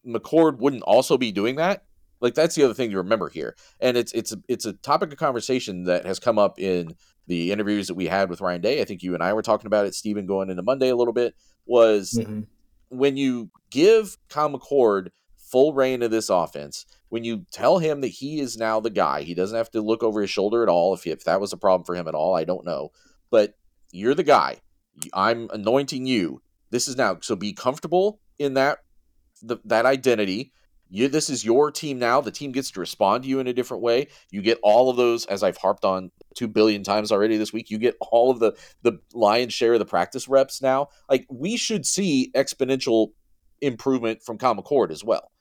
[0.06, 1.84] McCord wouldn't also be doing that,
[2.22, 3.56] like that's the other thing to remember here.
[3.80, 6.96] And it's it's a, it's a topic of conversation that has come up in
[7.28, 8.82] the interviews that we had with Ryan Day.
[8.82, 11.14] I think you and I were talking about it, Stephen, going into Monday a little
[11.14, 11.36] bit.
[11.66, 12.42] Was mm-hmm.
[12.90, 18.08] when you give Kyle McCord full rein of this offense, when you tell him that
[18.08, 20.94] he is now the guy, he doesn't have to look over his shoulder at all.
[20.94, 22.92] If, if that was a problem for him at all, I don't know.
[23.30, 23.54] But
[23.92, 24.62] you're the guy.
[25.14, 26.42] I'm anointing you.
[26.72, 27.18] This is now.
[27.22, 28.80] So be comfortable in that
[29.44, 30.52] the, that identity.
[30.90, 32.22] You, this is your team now.
[32.22, 34.10] The team gets to respond to you in a different way.
[34.30, 37.72] You get all of those, as I've harped on two billion times already this week.
[37.72, 38.54] You get all of the
[38.84, 40.90] the lion's share of the practice reps now.
[41.10, 43.10] Like we should see exponential
[43.60, 45.32] improvement from Kyle McCord as well.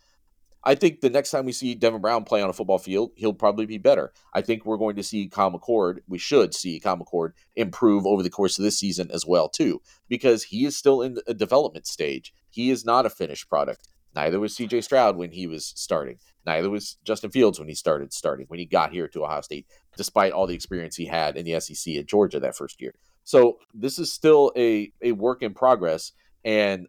[0.65, 3.33] I think the next time we see Devin Brown play on a football field, he'll
[3.33, 4.13] probably be better.
[4.33, 5.99] I think we're going to see Kyle McCord.
[6.07, 9.83] We should see Kyle McCord improve over the course of this season as well too,
[10.09, 12.33] because he is still in a development stage.
[12.49, 13.89] He is not a finished product.
[14.15, 16.19] Neither was CJ Stroud when he was starting.
[16.45, 19.67] Neither was Justin Fields when he started starting, when he got here to Ohio State,
[19.97, 22.95] despite all the experience he had in the SEC at Georgia that first year.
[23.25, 26.13] So this is still a, a work in progress.
[26.45, 26.89] And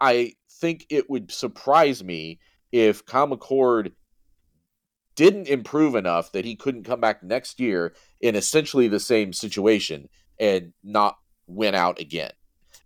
[0.00, 2.38] I think it would surprise me
[2.70, 3.92] if Kyle McCord
[5.14, 10.08] didn't improve enough that he couldn't come back next year in essentially the same situation
[10.38, 12.32] and not win out again.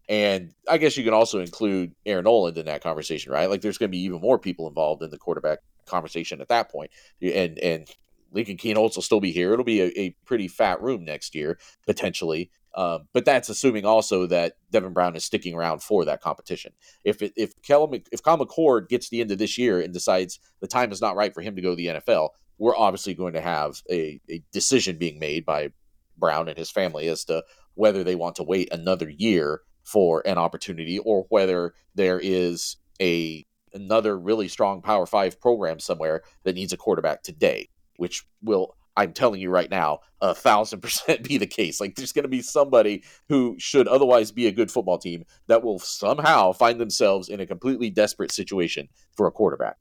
[0.08, 3.50] And I guess you can also include Aaron Noland in that conversation, right?
[3.50, 6.70] Like there's going to be even more people involved in the quarterback conversation at that
[6.70, 6.90] point.
[7.20, 7.88] And and
[8.32, 9.52] Lincoln Kienholz will still be here.
[9.52, 12.50] It'll be a, a pretty fat room next year potentially.
[12.74, 16.72] Um, but that's assuming also that Devin Brown is sticking around for that competition.
[17.04, 20.38] If it, if Kel, if Kyle McCord gets the end of this year and decides
[20.60, 23.32] the time is not right for him to go to the NFL, we're obviously going
[23.32, 25.70] to have a, a decision being made by
[26.18, 27.42] Brown and his family as to
[27.74, 33.46] whether they want to wait another year for an opportunity or whether there is a
[33.72, 39.12] another really strong Power Five program somewhere that needs a quarterback today, which will I'm
[39.12, 41.80] telling you right now, a thousand percent be the case.
[41.80, 45.62] Like there's going to be somebody who should otherwise be a good football team that
[45.62, 49.76] will somehow find themselves in a completely desperate situation for a quarterback.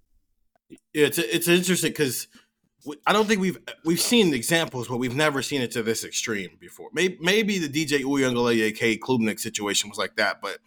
[0.94, 2.28] Yeah, it's it's interesting because
[3.06, 6.58] I don't think we've we've seen examples, but we've never seen it to this extreme
[6.60, 6.90] before.
[6.94, 10.60] Maybe, maybe the DJ Uiagalelei K Klubnik situation was like that, but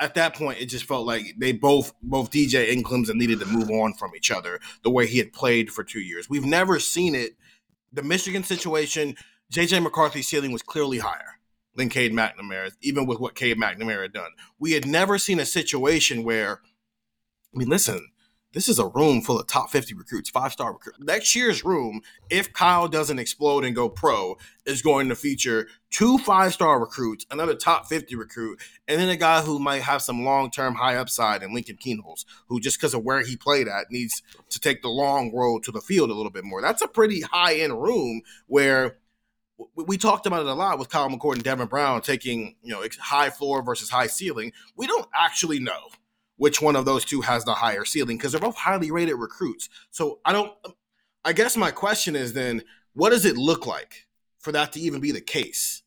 [0.00, 3.46] at that point, it just felt like they both both DJ and Clemson needed to
[3.46, 6.30] move on from each other the way he had played for two years.
[6.30, 7.32] We've never seen it.
[7.92, 9.16] The Michigan situation,
[9.52, 11.38] JJ McCarthy's ceiling was clearly higher
[11.74, 14.30] than Cade McNamara, even with what Cade McNamara had done.
[14.58, 16.60] We had never seen a situation where,
[17.54, 18.10] I mean, listen,
[18.52, 20.98] this is a room full of top 50 recruits, five star recruits.
[21.00, 26.18] Next year's room, if Kyle doesn't explode and go pro, is going to feature two
[26.18, 30.24] five star recruits, another top 50 recruit, and then a guy who might have some
[30.24, 33.90] long term high upside in Lincoln Kienholz, who just because of where he played at
[33.90, 36.62] needs to take the long road to the field a little bit more.
[36.62, 38.96] That's a pretty high end room where
[39.74, 42.82] we talked about it a lot with Kyle McCord and Devin Brown taking, you know,
[43.00, 44.52] high floor versus high ceiling.
[44.76, 45.88] We don't actually know
[46.38, 49.68] which one of those two has the higher ceiling because they're both highly rated recruits.
[49.90, 50.52] So I don't.
[51.24, 52.62] I guess my question is then,
[52.94, 54.06] what does it look like
[54.38, 55.82] for that to even be the case?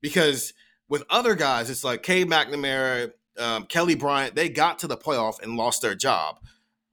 [0.00, 0.52] Because
[0.88, 5.42] with other guys, it's like Cade McNamara, um, Kelly Bryant, they got to the playoff
[5.42, 6.38] and lost their job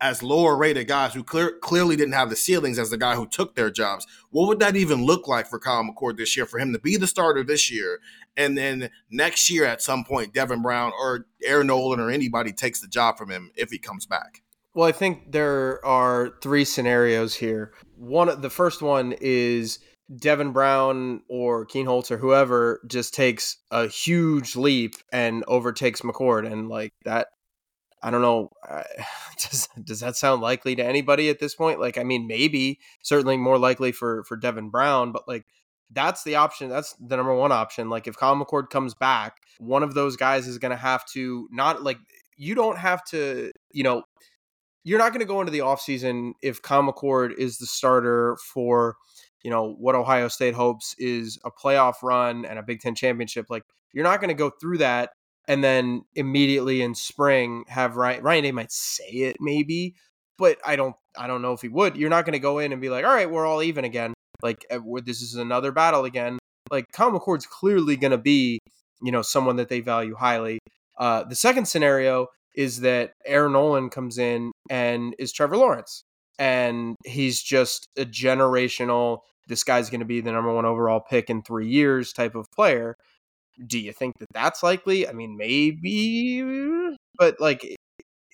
[0.04, 3.26] as lower rated guys who clear, clearly didn't have the ceilings as the guy who
[3.26, 4.06] took their jobs.
[4.32, 6.98] What would that even look like for Kyle McCord this year for him to be
[6.98, 8.02] the starter this year?
[8.36, 12.82] And then next year at some point, Devin Brown or Aaron Noland or anybody takes
[12.82, 14.42] the job from him if he comes back.
[14.74, 17.72] Well, I think there are three scenarios here.
[17.96, 19.80] One, the first one is
[20.14, 26.68] Devin Brown or Kienholz or whoever just takes a huge leap and overtakes McCord, and
[26.68, 27.28] like that
[28.04, 28.52] I don't know.
[28.68, 28.84] Uh,
[29.40, 31.80] does does that sound likely to anybody at this point?
[31.80, 35.46] Like, I mean, maybe certainly more likely for for Devin Brown, but like
[35.92, 36.70] that's the option.
[36.70, 37.90] That's the number one option.
[37.90, 41.48] Like, if Kyle McCord comes back, one of those guys is going to have to
[41.52, 41.98] not like
[42.36, 44.04] you don't have to, you know,
[44.84, 48.96] you're not going to go into the offseason if Kyle McCord is the starter for,
[49.44, 53.46] you know, what Ohio State hopes is a playoff run and a Big Ten championship.
[53.50, 53.64] Like,
[53.94, 55.12] you're not going to go through that
[55.48, 59.96] and then immediately in spring have Ryan Ryan Day might say it maybe,
[60.38, 61.96] but I don't I don't know if he would.
[61.96, 64.14] You're not going to go in and be like, all right, we're all even again.
[64.42, 66.40] Like eh, this is another battle again.
[66.72, 68.60] Like Kyle McCord's clearly going to be
[69.02, 70.60] you know someone that they value highly.
[70.98, 76.04] Uh, the second scenario is that Air Noland comes in and is Trevor Lawrence,
[76.40, 79.20] and he's just a generational.
[79.48, 82.50] This guy's going to be the number one overall pick in three years type of
[82.52, 82.96] player
[83.68, 85.08] do you think that that's likely?
[85.08, 86.42] I mean, maybe,
[87.18, 87.76] but like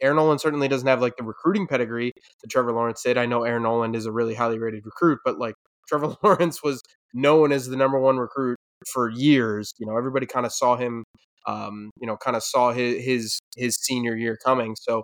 [0.02, 3.18] Air Noland certainly doesn't have like the recruiting pedigree that Trevor Lawrence did.
[3.18, 5.56] I know Air Noland is a really highly rated recruit, but like
[5.88, 6.82] Trevor Lawrence was
[7.14, 8.58] known as the number one recruit
[8.92, 9.72] for years.
[9.78, 11.04] You know, everybody kind of saw him,
[11.48, 14.76] um, you know, kind of saw his, his his senior year coming.
[14.80, 15.04] So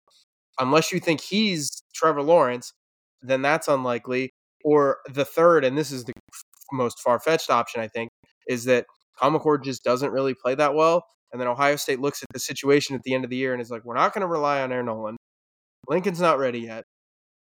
[0.60, 2.72] unless you think he's Trevor Lawrence,
[3.22, 4.32] then that's unlikely.
[4.64, 6.14] Or the third, and this is the
[6.72, 8.10] most far fetched option, I think,
[8.48, 8.86] is that
[9.20, 11.06] Kyle McCord just doesn't really play that well.
[11.32, 13.62] And then Ohio State looks at the situation at the end of the year and
[13.62, 15.18] is like, we're not going to rely on Air Noland.
[15.90, 16.86] Lincoln's not ready yet.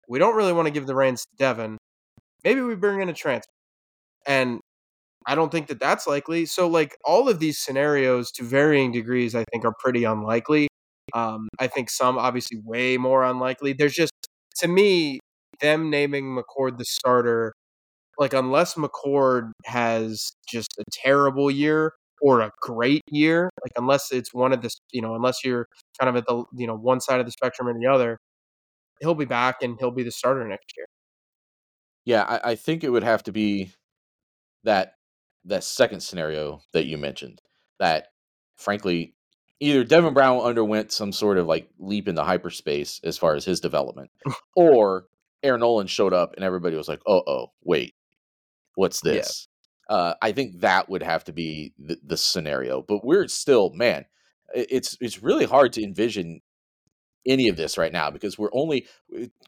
[0.08, 1.78] We don't really want to give the reins to Devin.
[2.44, 3.52] Maybe we bring in a transfer.
[4.28, 4.60] And
[5.26, 6.46] I don't think that that's likely.
[6.46, 10.68] So, like, all of these scenarios to varying degrees, I think, are pretty unlikely.
[11.14, 13.74] Um, I think some obviously way more unlikely.
[13.74, 14.14] There's just,
[14.58, 15.20] to me,
[15.62, 17.54] them naming McCord the starter
[18.20, 24.34] like unless McCord has just a terrible year or a great year, like unless it's
[24.34, 25.68] one of this, you know, unless you're
[26.00, 28.20] kind of at the you know one side of the spectrum and the other,
[29.00, 30.86] he'll be back and he'll be the starter next year.
[32.06, 33.72] Yeah, I, I think it would have to be
[34.66, 34.94] that
[35.46, 37.42] that second scenario that you mentioned.
[37.80, 38.08] That
[38.58, 39.14] frankly,
[39.62, 43.62] either Devin Brown underwent some sort of like leap into hyperspace as far as his
[43.62, 44.10] development,
[44.58, 45.06] or
[45.42, 47.94] Air Noland showed up and everybody was like, "Oh, oh, wait,
[48.80, 49.48] what's this?
[49.90, 49.96] Yeah.
[49.96, 52.82] Uh, I think that would have to be the, the scenario.
[52.82, 54.06] But we're still, man,
[54.54, 56.42] it's it's really hard to envision
[57.28, 58.88] any of this right now because we're only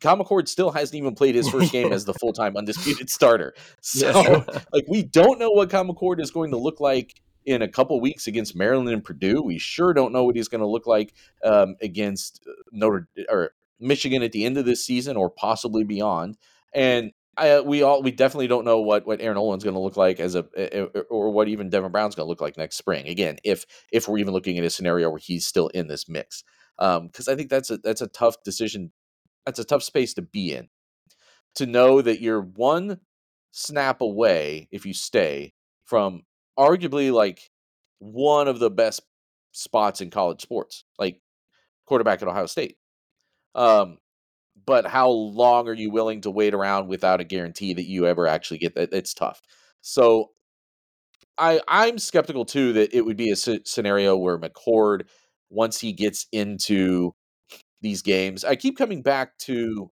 [0.02, 3.54] Kyle McCord still hasn't even played his first game as the full time undisputed starter.
[3.82, 7.16] So like we don't know what Kyle McCord is going to look like
[7.46, 9.42] in a couple weeks against Maryland and Purdue.
[9.42, 11.14] We sure don't know what he's going to look like
[11.44, 16.38] um, against uh, Notre or Michigan at the end of this season or possibly beyond.
[16.74, 19.80] And I, uh, we all we definitely don't know what what Air Noland's going to
[19.80, 20.44] look like as a
[21.10, 23.08] or what even Devin Brown's going to look like next spring.
[23.08, 26.44] Again, if if we're even looking at a scenario where he's still in this mix,
[26.78, 28.92] because um, I think that's a that's a tough decision.
[29.46, 30.68] That's a tough space to be in.
[31.56, 33.00] To know that you're one
[33.52, 35.54] snap away if you stay
[35.86, 36.24] from
[36.58, 37.50] arguably like
[38.00, 39.02] one of the best
[39.52, 41.22] spots in college sports, like
[41.86, 42.78] quarterback at Ohio State.
[43.56, 43.98] Um,
[44.66, 48.28] but how long are you willing to wait around without a guarantee that you ever
[48.28, 48.94] actually get that?
[48.94, 49.42] It's tough.
[49.82, 50.32] So
[51.38, 55.08] I I'm skeptical too that it would be a scenario where McCord
[55.50, 57.14] once he gets into
[57.82, 58.44] these games.
[58.44, 59.92] I keep coming back to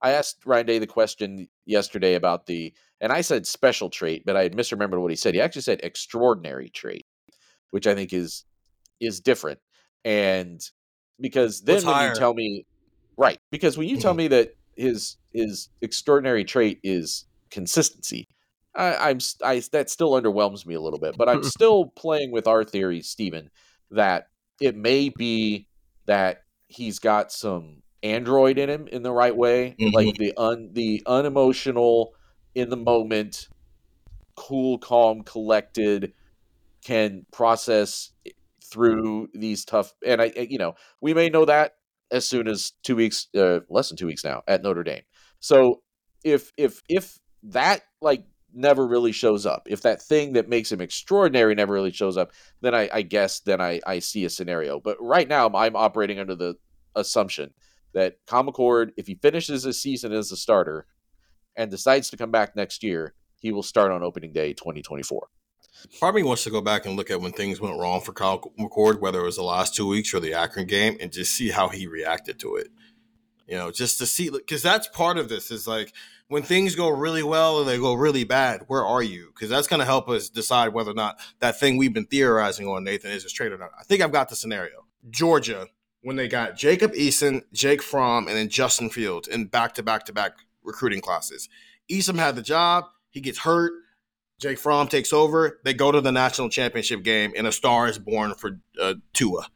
[0.00, 4.36] I asked Ryan Day the question yesterday about the and I said special trait, but
[4.36, 5.34] I misremembered what he said.
[5.34, 7.06] He actually said extraordinary trait,
[7.70, 8.44] which I think is
[9.00, 9.60] is different.
[10.04, 10.60] And
[11.20, 12.66] because then when you tell me
[13.18, 14.18] Right, because when you tell mm-hmm.
[14.18, 18.28] me that his his extraordinary trait is consistency,
[18.76, 21.16] I, I'm I that still underwhelms me a little bit.
[21.18, 23.50] But I'm still playing with our theory, Stephen,
[23.90, 24.28] that
[24.60, 25.66] it may be
[26.06, 29.94] that he's got some android in him in the right way, mm-hmm.
[29.94, 32.14] like the un the unemotional,
[32.54, 33.48] in the moment,
[34.36, 36.12] cool, calm, collected,
[36.84, 38.12] can process
[38.64, 41.77] through these tough and I you know we may know that
[42.10, 45.02] as soon as two weeks, uh, less than two weeks now at Notre Dame.
[45.40, 45.82] So
[46.24, 50.80] if if if that like never really shows up, if that thing that makes him
[50.80, 54.80] extraordinary never really shows up, then I, I guess then I, I see a scenario.
[54.80, 56.54] But right now I'm operating under the
[56.96, 57.52] assumption
[57.94, 60.86] that Kyle McCord, if he finishes his season as a starter
[61.56, 65.28] and decides to come back next year, he will start on opening day 2024.
[66.02, 69.00] Me wants to go back and look at when things went wrong for Kyle McCord,
[69.00, 71.68] whether it was the last two weeks or the Akron game, and just see how
[71.68, 72.68] he reacted to it.
[73.46, 75.94] You know, just to see, because that's part of this is like
[76.28, 79.30] when things go really well or they go really bad, where are you?
[79.34, 82.66] Because that's going to help us decide whether or not that thing we've been theorizing
[82.66, 83.70] on, Nathan, is a straight or not.
[83.78, 84.84] I think I've got the scenario.
[85.08, 85.68] Georgia
[86.02, 90.04] when they got Jacob Eason, Jake Fromm, and then Justin Fields in back to back
[90.06, 91.48] to back recruiting classes.
[91.90, 92.84] Eason had the job.
[93.10, 93.72] He gets hurt.
[94.38, 95.58] Jake Fromm takes over.
[95.64, 99.48] They go to the national championship game, and a star is born for uh, Tua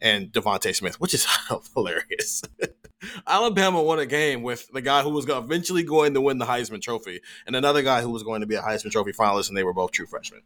[0.00, 1.26] and DeVonta Smith, which is
[1.74, 2.42] hilarious.
[3.26, 6.80] Alabama won a game with the guy who was eventually going to win the Heisman
[6.80, 9.64] Trophy and another guy who was going to be a Heisman Trophy finalist, and they
[9.64, 10.42] were both true freshmen.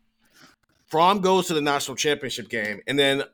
[0.87, 3.25] Fromm goes to the national championship game, and then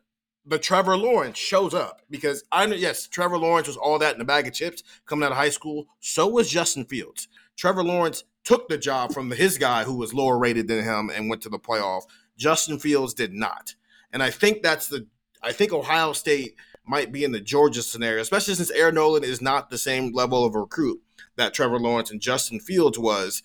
[0.46, 4.20] but Trevor Lawrence shows up because I know yes, Trevor Lawrence was all that in
[4.20, 5.86] a bag of chips coming out of high school.
[6.00, 7.28] So was Justin Fields.
[7.56, 11.28] Trevor Lawrence took the job from his guy who was lower rated than him and
[11.28, 12.02] went to the playoff.
[12.36, 13.74] Justin Fields did not.
[14.12, 15.06] And I think that's the
[15.42, 19.40] I think Ohio State might be in the Georgia scenario, especially since Air Noland is
[19.40, 21.00] not the same level of recruit
[21.36, 23.42] that Trevor Lawrence and Justin Fields was.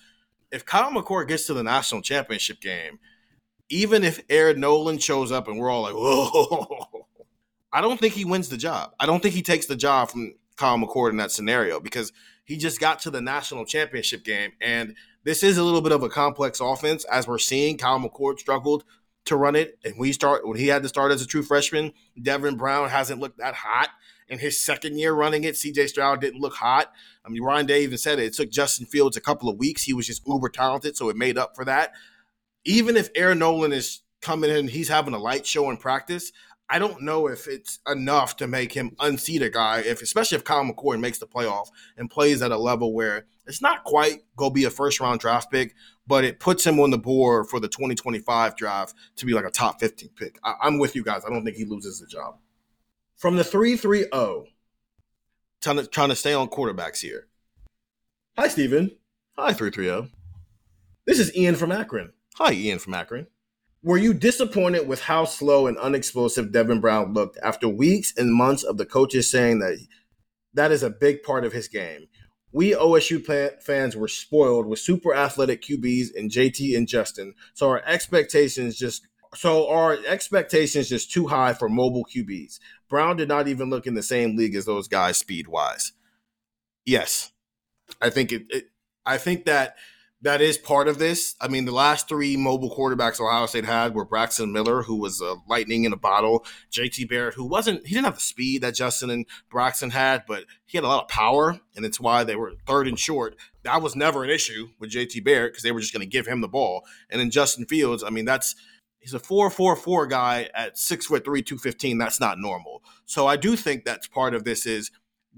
[0.52, 3.00] If Kyle McCord gets to the national championship game,
[3.70, 7.08] even if Air Noland shows up and we're all like, whoa,
[7.72, 8.94] I don't think he wins the job.
[9.00, 12.12] I don't think he takes the job from Kyle McCord in that scenario because
[12.46, 14.52] he just got to the national championship game.
[14.62, 17.78] And this is a little bit of a complex offense, as we're seeing.
[17.78, 18.86] Kyle McCord struggled
[19.26, 19.78] to run it.
[19.84, 21.92] And we start when he had to start as a true freshman.
[22.22, 23.90] Devin Brown hasn't looked that hot
[24.28, 25.56] in his second year running it.
[25.56, 26.92] CJ Stroud didn't look hot.
[27.26, 28.26] I mean, Ryan Day even said it.
[28.26, 29.84] It took Justin Fields a couple of weeks.
[29.84, 31.94] He was just uber talented, so it made up for that.
[32.64, 36.32] Even if Air Noland is coming in, he's having a light show in practice.
[36.70, 40.44] I don't know if it's enough to make him unseat a guy, if especially if
[40.44, 44.50] Kyle McCord makes the playoff and plays at a level where it's not quite go
[44.50, 45.76] be a first round draft pick,
[46.08, 49.52] but it puts him on the board for the 2025 draft to be like a
[49.52, 50.40] top 15 pick.
[50.44, 51.24] I, am with you guys.
[51.26, 52.40] I don't think he loses the job.
[53.16, 54.10] From the 330,
[55.62, 57.28] trying to, trying to stay on quarterbacks here.
[58.38, 58.92] Hi, Steven.
[59.38, 60.12] Hi, 330.
[61.06, 62.12] This is Ian from Akron.
[62.36, 63.28] Hi, Ian from Akron.
[63.86, 68.64] Were you disappointed with how slow and unexplosive Devin Brown looked after weeks and months
[68.64, 69.78] of the coaches saying that
[70.56, 72.08] that is a big part of his game?
[72.52, 73.24] We OSU
[73.62, 79.08] fans were spoiled with super athletic QBs and JT and Justin, so our expectations just
[79.36, 82.58] so our expectations just too high for mobile QBs.
[82.90, 85.92] Brown did not even look in the same league as those guys speed wise.
[86.88, 87.34] Yes,
[88.02, 88.66] I think it, it
[89.06, 89.76] I think that
[90.22, 91.36] that is part of this.
[91.42, 95.22] I mean, the last three mobile quarterbacks Ohio State had were Braxton Miller, who was
[95.22, 98.76] a lightning in a bottle, JT Barrett, who wasn't, he didn't have the speed that
[98.76, 102.36] Justin and Braxton had, but he had a lot of power, and it's why they
[102.36, 103.36] were third and short.
[103.64, 106.28] That was never an issue with JT Barrett because they were just going to give
[106.28, 106.86] him the ball.
[107.10, 108.56] And then Justin Fields, I mean, that's,
[109.00, 111.98] he's a 4'4'4 guy at six foot three, 215.
[111.98, 112.84] That's not normal.
[113.06, 114.92] So I do think that's part of this is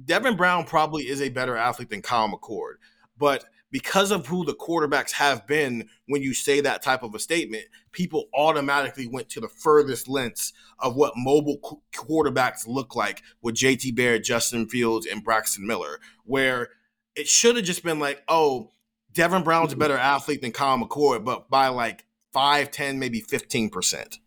[0.05, 2.75] Devin Brown probably is a better athlete than Kyle McCord,
[3.17, 7.19] but– because of who the quarterbacks have been when you say that type of a
[7.19, 13.21] statement, people automatically went to the furthest lengths of what mobile qu- quarterbacks look like
[13.41, 16.69] with JT Barrett, Justin Fields, and Braxton Miller, where
[17.15, 18.71] it should have just been like, oh,
[19.11, 19.79] Devin Brown's a mm-hmm.
[19.79, 24.19] better athlete than Kyle McCord, but by like 5, 10, maybe 15%.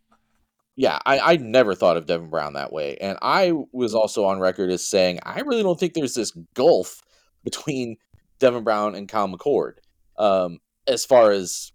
[0.76, 2.97] Yeah, I, I never thought of Devin Brown that way.
[2.97, 7.03] And I was also on record as saying, I really don't think there's this gulf
[7.45, 7.97] between
[8.41, 9.74] Devin Brown and Kyle McCord.
[10.18, 11.72] Um, as far as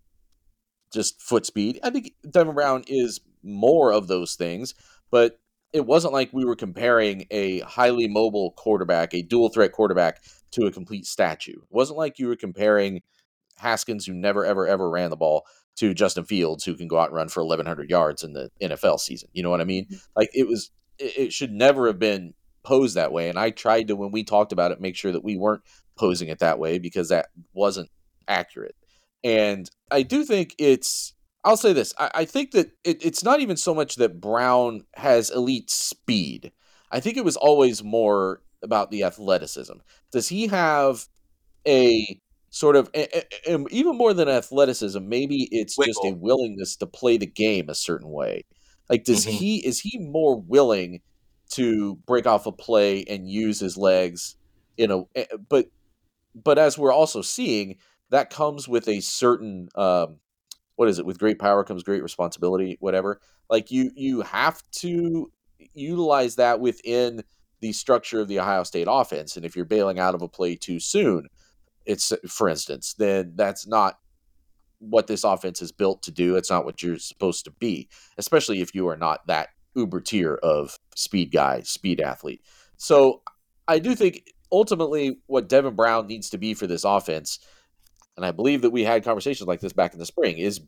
[0.91, 4.75] just foot speed, I think Devin Brown is more of those things,
[5.09, 5.39] but
[5.71, 10.65] it wasn't like we were comparing a highly mobile quarterback, a dual threat quarterback, to
[10.65, 11.51] a complete statue.
[11.51, 13.01] It wasn't like you were comparing
[13.57, 15.45] Haskins, who never, ever, ever ran the ball,
[15.77, 18.99] to Justin Fields, who can go out and run for 1,100 yards in the NFL
[18.99, 19.29] season.
[19.33, 19.85] You know what I mean?
[19.85, 19.95] Mm-hmm.
[20.15, 23.27] Like it was, it should never have been posed that way.
[23.27, 25.63] And I tried to, when we talked about it, make sure that we weren't
[25.95, 27.89] posing it that way because that wasn't
[28.27, 28.75] accurate.
[29.23, 33.39] And I do think it's, I'll say this I, I think that it, it's not
[33.39, 36.51] even so much that Brown has elite speed.
[36.91, 39.73] I think it was always more about the athleticism.
[40.11, 41.07] Does he have
[41.67, 42.19] a
[42.55, 42.89] sort of
[43.69, 45.93] even more than athleticism maybe it's Wiggle.
[45.93, 48.45] just a willingness to play the game a certain way
[48.89, 49.35] like does mm-hmm.
[49.35, 51.01] he is he more willing
[51.49, 54.37] to break off a play and use his legs
[54.77, 55.09] you know
[55.49, 55.65] but
[56.35, 57.77] but as we're also seeing,
[58.09, 60.19] that comes with a certain um,
[60.75, 61.05] what is it?
[61.05, 62.77] With great power comes great responsibility.
[62.79, 63.21] Whatever.
[63.49, 65.31] Like you, you have to
[65.73, 67.23] utilize that within
[67.61, 69.37] the structure of the Ohio State offense.
[69.37, 71.27] And if you're bailing out of a play too soon,
[71.85, 73.99] it's for instance, then that's not
[74.79, 76.35] what this offense is built to do.
[76.35, 80.35] It's not what you're supposed to be, especially if you are not that uber tier
[80.35, 82.41] of speed guy, speed athlete.
[82.77, 83.21] So
[83.67, 87.39] I do think ultimately what Devin Brown needs to be for this offense,
[88.17, 90.61] and I believe that we had conversations like this back in the spring, is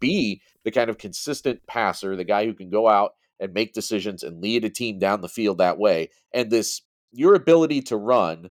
[0.00, 4.22] be the kind of consistent passer, the guy who can go out and make decisions
[4.22, 6.10] and lead a team down the field that way.
[6.32, 8.50] And this your ability to run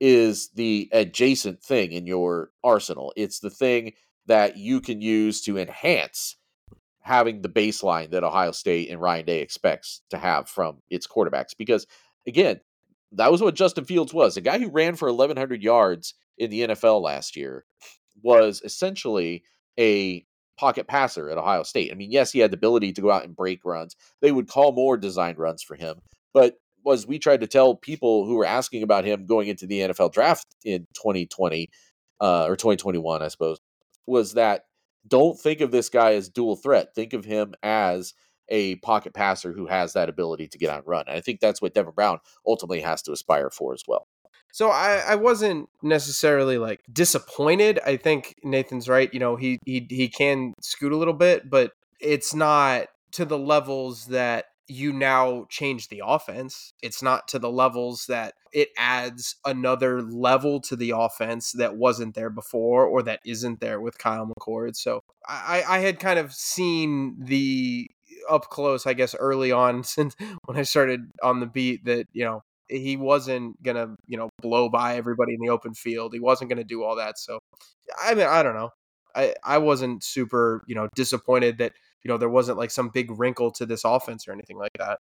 [0.00, 3.12] is the adjacent thing in your arsenal.
[3.16, 3.92] It's the thing
[4.26, 6.36] that you can use to enhance
[7.00, 11.56] having the baseline that Ohio State and Ryan Day expects to have from its quarterbacks.
[11.56, 11.86] Because
[12.26, 12.60] again,
[13.12, 14.36] that was what Justin Fields was.
[14.36, 17.64] A guy who ran for 1,100 yards in the NFL last year
[18.22, 19.42] was essentially
[19.78, 20.24] a
[20.58, 21.90] pocket passer at Ohio State.
[21.90, 23.96] I mean, yes, he had the ability to go out and break runs.
[24.20, 26.00] They would call more design runs for him,
[26.32, 29.80] but was we tried to tell people who were asking about him going into the
[29.80, 31.70] NFL draft in 2020
[32.20, 33.60] uh, or 2021, I suppose,
[34.06, 34.64] was that
[35.06, 36.94] don't think of this guy as dual threat.
[36.94, 38.14] Think of him as
[38.48, 41.04] a pocket passer who has that ability to get on run.
[41.06, 44.06] And I think that's what Devin Brown ultimately has to aspire for as well.
[44.52, 47.80] So I, I wasn't necessarily like disappointed.
[47.86, 49.12] I think Nathan's right.
[49.12, 53.38] You know, he he he can scoot a little bit, but it's not to the
[53.38, 56.72] levels that you now change the offense.
[56.82, 62.14] It's not to the levels that it adds another level to the offense that wasn't
[62.14, 64.76] there before or that isn't there with Kyle McCord.
[64.76, 67.90] So I, I had kind of seen the
[68.28, 70.14] up close, I guess, early on since
[70.46, 74.68] when I started on the beat that, you know, he wasn't gonna, you know, blow
[74.68, 76.14] by everybody in the open field.
[76.14, 77.18] He wasn't gonna do all that.
[77.18, 77.38] So
[78.02, 78.70] I mean, I don't know.
[79.14, 83.10] I, I wasn't super, you know, disappointed that you know there wasn't like some big
[83.10, 84.98] wrinkle to this offense or anything like that.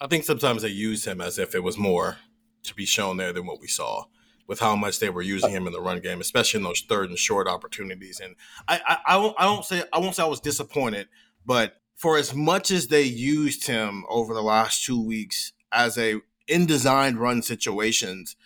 [0.00, 2.18] I think sometimes they use him as if it was more
[2.64, 4.04] to be shown there than what we saw
[4.46, 6.80] with how much they were uh using him in the run game, especially in those
[6.80, 8.20] third and short opportunities.
[8.20, 8.34] And
[8.68, 11.08] I, I, I won't, I don't say, I won't say I was disappointed,
[11.46, 16.20] but for as much as they used him over the last two weeks as a
[16.48, 18.36] in designed run situations,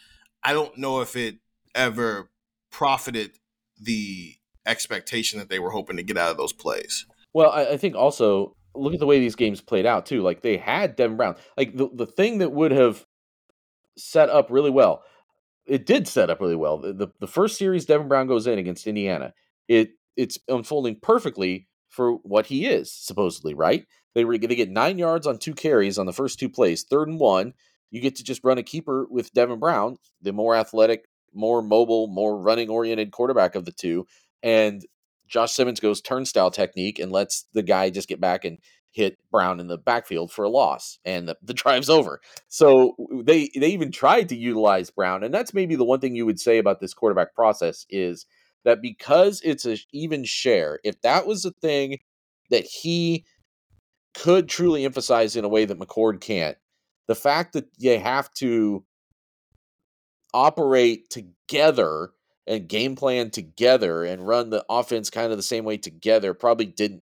[0.43, 1.37] I don't know if it
[1.75, 2.31] ever
[2.71, 3.33] profited
[3.81, 4.35] the
[4.67, 7.07] expectation that they were hoping to get out of those plays.
[7.33, 10.23] Well, I, I, think also look at the way these games played out too.
[10.23, 11.37] Like they had Devin Brown.
[11.57, 13.05] Like the, the thing that would have
[13.97, 15.03] set up really well,
[15.67, 16.79] it did set up really well.
[16.79, 19.33] The, the, the first series Devin Brown goes in against Indiana,
[19.69, 23.87] it it's unfolding perfectly for what he is supposedly right.
[24.15, 26.85] They were going to get nine yards on two carries on the first two plays.
[26.85, 27.55] Third and one,
[27.91, 32.07] you get to just run a keeper with Devin Brown, the more athletic, more mobile,
[32.07, 34.07] more running oriented quarterback of the two,
[34.43, 34.85] and
[35.27, 38.59] Josh Simmons goes turnstile technique and lets the guy just get back and
[38.93, 42.21] hit Brown in the backfield for a loss, and the, the drive's over.
[42.49, 42.95] So
[43.25, 46.41] they they even tried to utilize Brown, and that's maybe the one thing you would
[46.41, 48.27] say about this quarterback process is
[48.67, 51.99] that because it's a even share, if that was a thing
[52.51, 53.25] that he
[54.13, 56.59] could truly emphasize in a way that McCord can't,
[57.07, 58.85] the fact that you have to
[60.35, 62.11] operate together
[62.47, 66.67] and game plan together and run the offense kind of the same way together probably
[66.67, 67.05] didn't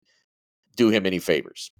[0.77, 1.71] do him any favors.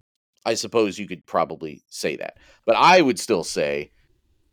[0.45, 2.37] I suppose you could probably say that.
[2.65, 3.91] But I would still say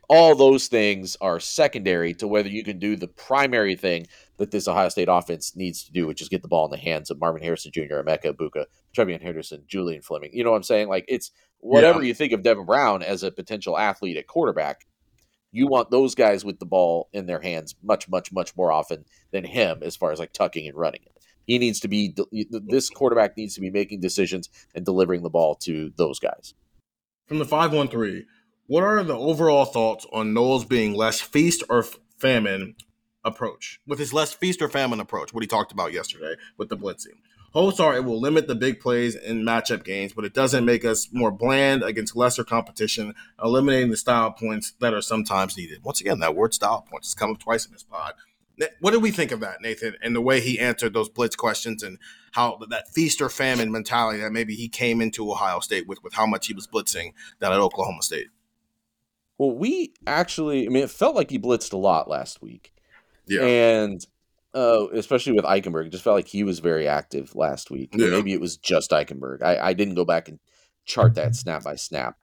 [0.08, 4.68] all those things are secondary to whether you can do the primary thing that this
[4.68, 7.20] Ohio State offense needs to do, which is get the ball in the hands of
[7.20, 10.30] Marvin Harrison Jr., Emeka Egbuka, TreVeyon Henderson, Julian Fleming.
[10.32, 10.88] You know what I'm saying?
[10.88, 12.08] Like it's whatever yeah.
[12.08, 14.86] you think of Devin Brown as a potential athlete at quarterback,
[15.52, 19.04] you want those guys with the ball in their hands much, much, much more often
[19.32, 21.12] than him as far as like tucking and running it.
[21.46, 22.14] He needs to be
[22.50, 26.54] this quarterback needs to be making decisions and delivering the ball to those guys.
[27.28, 28.24] From the five one three,
[28.66, 31.84] what are the overall thoughts on Knowles being less feast or
[32.18, 32.74] famine
[33.24, 35.32] approach with his less feast or famine approach?
[35.32, 37.18] What he talked about yesterday with the blitzing.
[37.52, 40.84] Hopes are it will limit the big plays in matchup games, but it doesn't make
[40.84, 45.82] us more bland against lesser competition, eliminating the style points that are sometimes needed.
[45.82, 48.12] Once again, that word style points has come up twice in this pod.
[48.80, 51.82] What did we think of that, Nathan, and the way he answered those blitz questions
[51.82, 51.98] and
[52.32, 56.14] how that feast or famine mentality that maybe he came into Ohio State with, with
[56.14, 58.28] how much he was blitzing down at Oklahoma State?
[59.38, 62.72] Well, we actually, I mean, it felt like he blitzed a lot last week.
[63.26, 63.42] Yeah.
[63.42, 64.06] And
[64.56, 65.86] uh, especially with Eichenberg.
[65.86, 67.90] It just felt like he was very active last week.
[67.94, 68.08] Yeah.
[68.08, 69.42] Maybe it was just Eichenberg.
[69.42, 70.38] I, I didn't go back and
[70.86, 72.16] chart that snap by snap.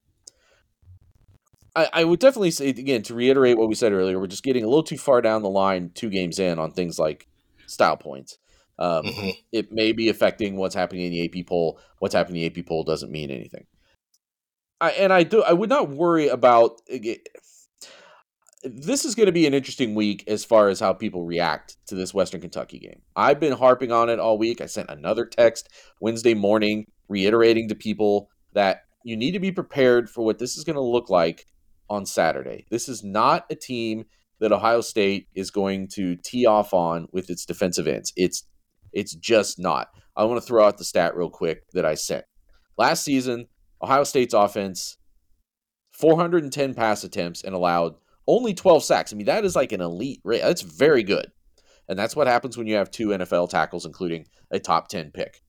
[1.75, 4.19] I, I would definitely say again to reiterate what we said earlier.
[4.19, 6.97] We're just getting a little too far down the line, two games in, on things
[6.97, 7.27] like
[7.67, 8.39] style points.
[8.79, 9.29] Um, mm-hmm.
[9.51, 11.79] It may be affecting what's happening in the AP poll.
[11.99, 13.65] What's happening in the AP poll doesn't mean anything.
[14.83, 15.41] I, and I do.
[15.41, 17.15] I would not worry about eh,
[18.65, 21.95] this is going to be an interesting week as far as how people react to
[21.95, 23.01] this Western Kentucky game.
[23.15, 24.59] I've been harping on it all week.
[24.59, 25.69] I sent another text
[26.01, 30.65] Wednesday morning reiterating to people that you need to be prepared for what this is
[30.65, 31.45] going to look like
[31.89, 32.65] on Saturday.
[32.69, 34.03] This is not a team
[34.41, 38.11] that Ohio State is going to tee off on with its defensive ends.
[38.17, 38.43] It's
[38.91, 39.87] it's just not.
[40.17, 42.25] I want to throw out the stat real quick that I sent.
[42.77, 43.47] Last season,
[43.83, 44.97] Ohio State's offense
[45.91, 47.95] 410 pass attempts and allowed
[48.27, 49.13] only 12 sacks.
[49.13, 50.41] I mean, that is like an elite rate.
[50.41, 51.31] That's very good.
[51.87, 55.41] And that's what happens when you have two NFL tackles, including a top 10 pick.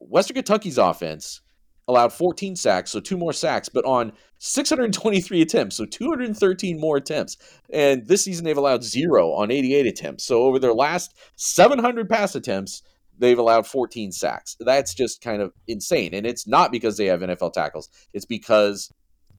[0.00, 1.40] Western Kentucky's offense
[1.88, 7.36] allowed 14 sacks, so two more sacks, but on 623 attempts, so 213 more attempts.
[7.72, 10.24] And this season they've allowed zero on 88 attempts.
[10.24, 12.82] So over their last 700 pass attempts,
[13.22, 14.56] they've allowed 14 sacks.
[14.58, 16.12] That's just kind of insane.
[16.12, 18.92] And it's not because they have NFL tackles, it's because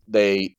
[0.07, 0.55] they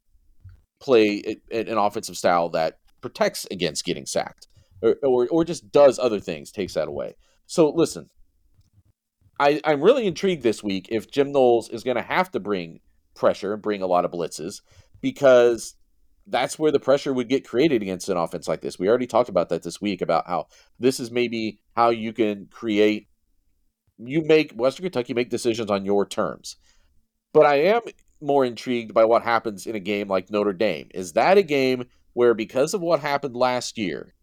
[0.78, 4.48] play an offensive style that protects against getting sacked
[4.82, 7.14] or, or, or just does other things, takes that away.
[7.46, 8.10] So listen,
[9.40, 12.80] I, I'm really intrigued this week if Jim Knowles is going to have to bring
[13.14, 14.60] pressure and bring a lot of blitzes
[15.00, 15.76] because
[16.26, 18.78] that's where the pressure would get created against an offense like this.
[18.78, 20.46] We already talked about that this week about how
[20.78, 23.08] this is maybe how you can create
[23.98, 26.56] you make Western Kentucky make decisions on your terms.
[27.32, 27.82] But I am
[28.20, 30.88] more intrigued by what happens in a game like Notre Dame.
[30.94, 34.14] Is that a game where because of what happened last year,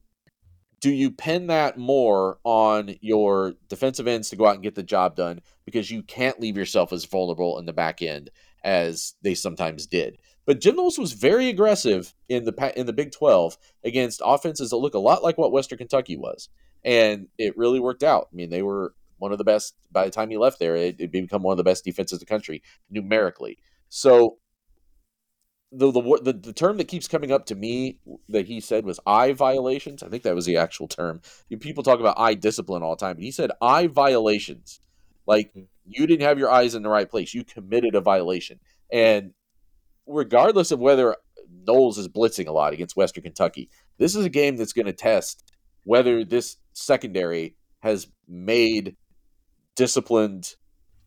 [0.80, 4.82] do you pin that more on your defensive ends to go out and get the
[4.82, 8.32] job done because you can't leave yourself as vulnerable in the back end
[8.63, 10.17] as they sometimes did?
[10.45, 14.78] But Jim Knowles was very aggressive in the in the Big 12 against offenses that
[14.78, 16.49] look a lot like what Western Kentucky was,
[16.84, 18.30] and it really worked out.
[18.34, 20.76] I mean, they were one of the best by the time he left there.
[20.76, 23.59] It, it become one of the best defenses in the country numerically.
[23.88, 24.38] So
[25.72, 29.32] the, the the term that keeps coming up to me that he said was eye
[29.32, 30.03] violations.
[30.03, 31.22] I think that was the actual term.
[31.59, 34.82] People talk about eye discipline all the time, but he said eye violations.
[35.28, 35.61] Like hmm.
[35.86, 37.34] you didn't have your eyes in the right place.
[37.34, 38.59] You committed a violation.
[38.91, 39.34] And
[40.07, 41.15] regardless of whether
[41.65, 43.69] Knowles is blitzing a lot against Western Kentucky,
[43.99, 45.43] this is a game that's going to test
[45.84, 48.95] whether this secondary has made
[49.76, 50.55] disciplined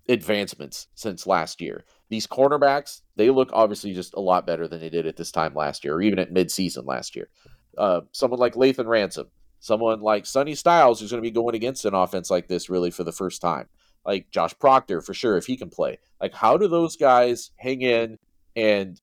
[0.09, 1.85] advancements since last year.
[2.11, 5.55] These cornerbacks, they look obviously just a lot better than they did at this time
[5.55, 7.29] last year, or even at midseason last year.
[7.77, 9.29] Uh, someone like Lathan Ransom,
[9.61, 12.91] someone like Sonny Styles, who's going to be going against an offense like this really
[12.91, 13.69] for the first time.
[14.05, 15.99] Like Josh Proctor, for sure, if he can play.
[16.21, 18.19] Like, how do those guys hang in
[18.55, 19.01] and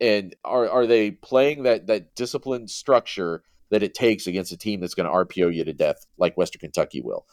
[0.00, 4.80] and are are they playing that that disciplined structure that it takes against a team
[4.80, 7.26] that's going to RPO you to death like Western Kentucky will?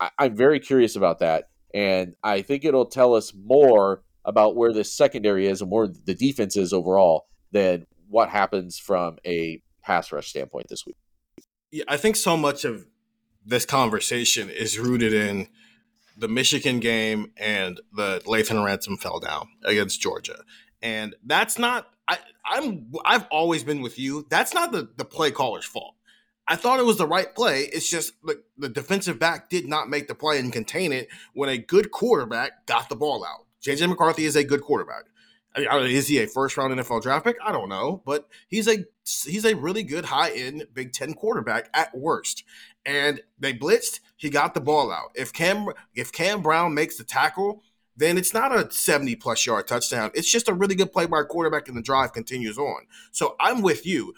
[0.00, 4.72] I, I'm very curious about that, and I think it'll tell us more about where
[4.72, 10.12] this secondary is and where the defense is overall than what happens from a pass
[10.12, 10.96] rush standpoint this week.
[11.70, 12.86] Yeah, I think so much of
[13.44, 15.48] this conversation is rooted in
[16.16, 20.40] the Michigan game and the Lathan Ransom fell down against Georgia.
[20.82, 24.26] And that's not I, I'm I've always been with you.
[24.28, 25.94] That's not the, the play caller's fault.
[26.48, 27.64] I thought it was the right play.
[27.72, 31.50] It's just the, the defensive back did not make the play and contain it when
[31.50, 33.44] a good quarterback got the ball out.
[33.62, 35.04] JJ McCarthy is a good quarterback.
[35.54, 37.36] I mean, is he a first round NFL draft pick?
[37.44, 41.68] I don't know, but he's a he's a really good high end Big Ten quarterback
[41.74, 42.44] at worst.
[42.86, 44.00] And they blitzed.
[44.16, 45.10] He got the ball out.
[45.14, 47.62] If Cam if Cam Brown makes the tackle,
[47.96, 50.10] then it's not a 70 plus yard touchdown.
[50.14, 52.86] It's just a really good play by a quarterback and the drive continues on.
[53.10, 54.14] So I'm with you.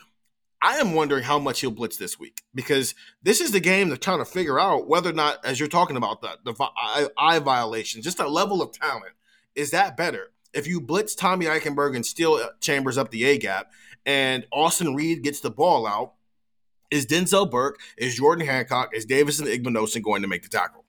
[0.62, 3.96] I am wondering how much he'll blitz this week because this is the game they're
[3.96, 7.38] trying to figure out whether or not, as you're talking about the, the eye, eye
[7.38, 9.14] violation, just a level of talent
[9.54, 10.32] is that better?
[10.52, 13.70] If you blitz Tommy Eichenberg and Steele uh, Chambers up the A gap,
[14.06, 16.14] and Austin Reed gets the ball out,
[16.90, 20.79] is Denzel Burke, is Jordan Hancock, is Davison Igbinosun going to make the tackle?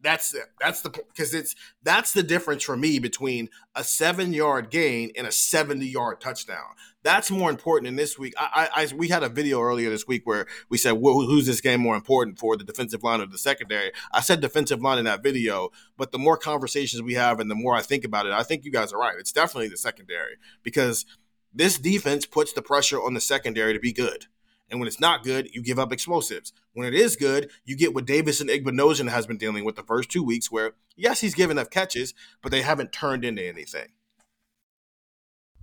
[0.00, 5.12] That's that's the because it's that's the difference for me between a seven yard gain
[5.16, 6.74] and a seventy yard touchdown.
[7.02, 8.34] That's more important in this week.
[8.38, 11.46] I, I, I we had a video earlier this week where we said well, who's
[11.46, 13.92] this game more important for the defensive line or the secondary.
[14.12, 17.54] I said defensive line in that video, but the more conversations we have and the
[17.54, 19.16] more I think about it, I think you guys are right.
[19.18, 21.06] It's definitely the secondary because
[21.52, 24.26] this defense puts the pressure on the secondary to be good.
[24.70, 26.52] And when it's not good, you give up explosives.
[26.72, 30.10] When it is good, you get what Davison Igbinosun has been dealing with the first
[30.10, 33.88] two weeks, where yes, he's given up catches, but they haven't turned into anything.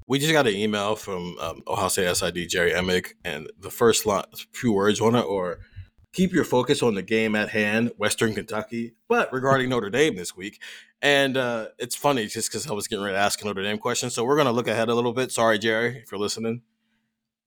[0.08, 4.06] We just got an email from um, Ohio State SID Jerry Emig, and the first
[4.06, 5.60] line, few words on it, or
[6.14, 10.36] keep your focus on the game at hand, Western Kentucky, but regarding Notre Dame this
[10.36, 10.62] week.
[11.02, 13.78] And uh, it's funny just because I was getting ready to ask a Notre Dame
[13.78, 14.10] question.
[14.10, 15.32] So we're going to look ahead a little bit.
[15.32, 16.64] Sorry, Jerry, if you're listening.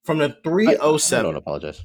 [0.04, 1.16] From the 307.
[1.16, 1.84] I, I don't apologize.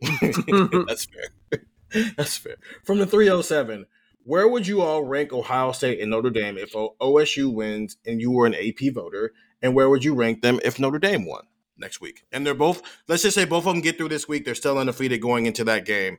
[0.00, 1.60] That's fair.
[2.16, 2.56] That's fair.
[2.84, 3.86] From the 307,
[4.24, 8.30] where would you all rank Ohio State and Notre Dame if OSU wins and you
[8.30, 9.32] were an AP voter?
[9.62, 11.44] And where would you rank them if Notre Dame won
[11.78, 12.24] next week?
[12.32, 14.44] And they're both, let's just say both of them get through this week.
[14.44, 16.18] They're still undefeated going into that game.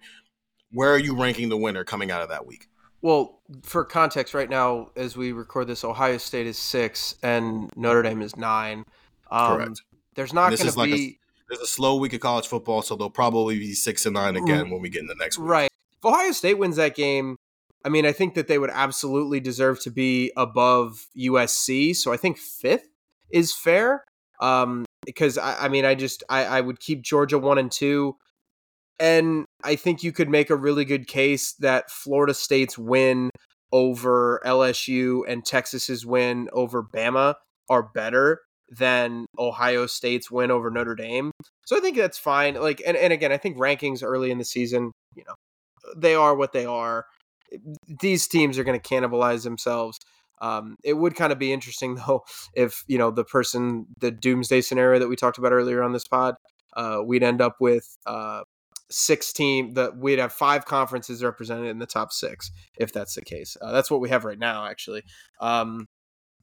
[0.71, 2.67] Where are you ranking the winner coming out of that week?
[3.01, 8.01] Well, for context, right now as we record this, Ohio State is six and Notre
[8.01, 8.85] Dame is nine.
[9.29, 9.81] Um, Correct.
[10.17, 12.95] There's not going to like a- be There's a slow week of college football, so
[12.95, 15.47] they'll probably be six and nine again when we get in the next week.
[15.47, 15.69] right.
[15.99, 17.37] If Ohio State wins that game,
[17.85, 21.95] I mean, I think that they would absolutely deserve to be above USC.
[21.95, 22.89] So I think fifth
[23.31, 24.03] is fair.
[24.41, 28.15] Um, because I, I mean, I just I, I would keep Georgia one and two,
[28.99, 33.29] and I think you could make a really good case that Florida State's win
[33.71, 37.35] over LSU and Texas's win over Bama
[37.69, 41.31] are better than Ohio State's win over Notre Dame.
[41.65, 42.55] So I think that's fine.
[42.55, 45.35] Like, and, and again, I think rankings early in the season, you know,
[45.95, 47.05] they are what they are.
[48.01, 49.97] These teams are going to cannibalize themselves.
[50.41, 54.61] Um, it would kind of be interesting though if you know the person, the doomsday
[54.61, 56.35] scenario that we talked about earlier on this pod,
[56.75, 58.41] uh, we'd end up with uh,
[58.89, 63.21] six team that we'd have five conferences represented in the top six if that's the
[63.21, 63.57] case.
[63.61, 65.03] Uh, that's what we have right now, actually.
[65.41, 65.85] Um,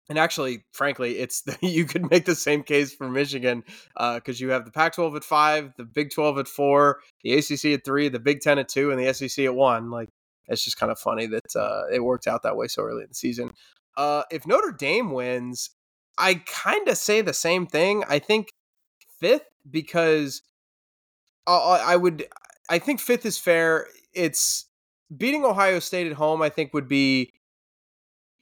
[0.09, 4.51] and actually, frankly, it's the, you could make the same case for Michigan because you
[4.51, 8.21] have the Pac-12 at five, the Big 12 at four, the ACC at three, the
[8.21, 9.91] Big 10 at two, and the SEC at one.
[9.91, 10.11] Like
[10.47, 13.09] it's just kind of funny that uh, it worked out that way so early in
[13.09, 13.51] the season.
[13.97, 15.71] Uh, if Notre Dame wins,
[16.19, 18.05] I kind of say the same thing.
[18.09, 18.49] I think
[19.21, 20.43] fifth because
[21.47, 22.27] uh, I would.
[22.69, 23.87] I think fifth is fair.
[24.13, 24.67] It's
[25.15, 26.43] beating Ohio State at home.
[26.43, 27.33] I think would be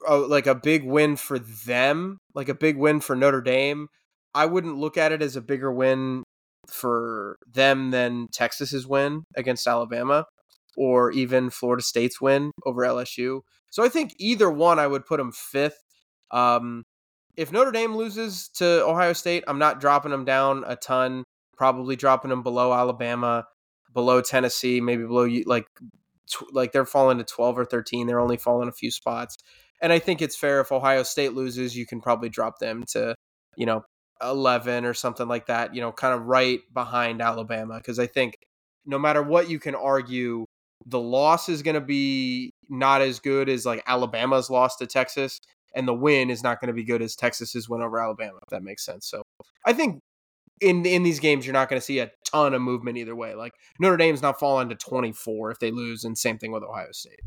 [0.09, 3.89] like a big win for them, like a big win for Notre Dame.
[4.35, 6.23] I wouldn't look at it as a bigger win
[6.69, 10.27] for them than Texas's win against Alabama
[10.77, 13.41] or even Florida State's win over LSU.
[13.71, 15.83] So I think either one I would put them fifth.
[16.31, 16.85] Um,
[17.37, 21.25] if Notre Dame loses to Ohio State, I'm not dropping them down a ton.
[21.57, 23.47] Probably dropping them below Alabama,
[23.93, 25.67] below Tennessee, maybe below like
[26.51, 28.07] like they're falling to 12 or 13.
[28.07, 29.37] They're only falling a few spots.
[29.83, 33.15] And I think it's fair if Ohio State loses, you can probably drop them to,
[33.57, 33.85] you know,
[34.23, 37.77] 11 or something like that, you know, kind of right behind Alabama.
[37.77, 38.37] Because I think
[38.87, 40.47] no matter what you can argue,
[40.87, 45.41] the loss is going to be not as good as like Alabama's loss to Texas.
[45.75, 48.51] And the win is not going to be good as Texas's win over Alabama, if
[48.51, 49.07] that makes sense.
[49.07, 49.23] So
[49.67, 50.01] I think
[50.61, 53.35] in in these games you're not going to see a ton of movement either way.
[53.35, 56.93] Like Notre Dame's not falling to 24 if they lose, and same thing with Ohio
[56.93, 57.21] State.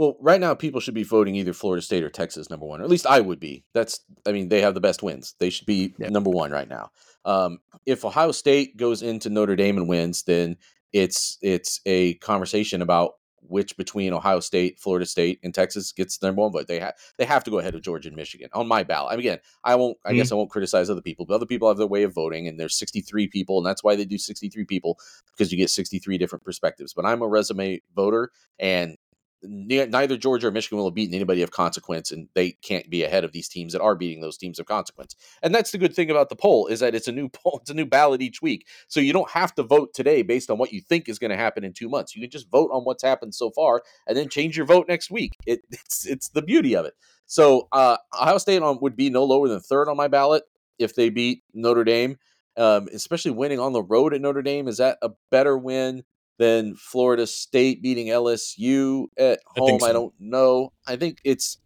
[0.00, 2.84] Well, right now people should be voting either Florida State or Texas number one, or
[2.84, 3.66] at least I would be.
[3.74, 5.34] That's, I mean, they have the best wins.
[5.38, 6.08] They should be Yeah.
[6.08, 6.90] number one right now.
[7.26, 10.56] Um, if Ohio State goes into Notre Dame and wins, then
[10.94, 16.28] it's it's a conversation about which between Ohio State, Florida State, and Texas gets the
[16.28, 16.66] number one vote.
[16.66, 19.12] They have they have to go ahead of Georgia and Michigan on my ballot.
[19.12, 19.98] I mean, again, I won't.
[20.06, 22.48] I guess I won't criticize other people, but other people have their way of voting,
[22.48, 24.98] and there's 63 people, and that's why they do 63 people
[25.30, 26.94] because you get 63 different perspectives.
[26.94, 28.96] But I'm a resume voter, and
[29.42, 33.24] neither Georgia or Michigan will have beaten anybody of consequence, and they can't be ahead
[33.24, 35.16] of these teams that are beating those teams of consequence.
[35.42, 37.70] And that's the good thing about the poll is that it's a new poll, it's
[37.70, 40.72] a new ballot each week, so you don't have to vote today based on what
[40.72, 42.14] you think is going to happen in two months.
[42.14, 45.10] You can just vote on what's happened so far, and then change your vote next
[45.10, 45.36] week.
[45.46, 46.94] It, it's it's the beauty of it.
[47.26, 50.44] So uh, Ohio State on, would be no lower than third on my ballot
[50.78, 52.16] if they beat Notre Dame.
[52.56, 56.02] Um, especially winning on the road at Notre Dame, is that a better win
[56.40, 59.74] than Florida State beating LSU at home?
[59.82, 59.92] I, so.
[59.92, 60.72] don't know.
[60.86, 61.58] I think it's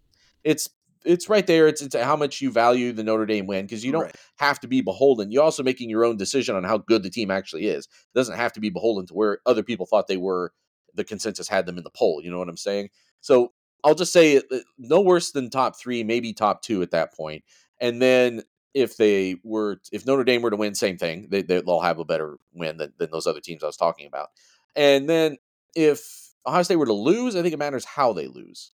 [0.42, 0.68] it's
[1.04, 1.68] it's right there.
[1.68, 4.16] It's it's how much you value the Notre Dame win because you don't Right.
[4.36, 5.30] have to be beholden.
[5.30, 7.84] You're also making your own decision on how good the team actually is.
[7.86, 10.52] It doesn't have to be beholden to where other people thought they were.
[10.94, 12.20] The consensus had them in the poll.
[12.22, 12.88] You know what I'm saying?
[13.20, 13.52] So
[13.84, 17.44] I'll just say it- no worse than top three, maybe top two at that point.
[17.80, 21.28] And then if they were, if Notre Dame were to win, same thing.
[21.30, 24.30] They, they'll have a better win than, than those other teams I was talking about.
[24.76, 25.36] And then
[25.74, 28.72] if Ohio State were to lose, I think it matters how they lose.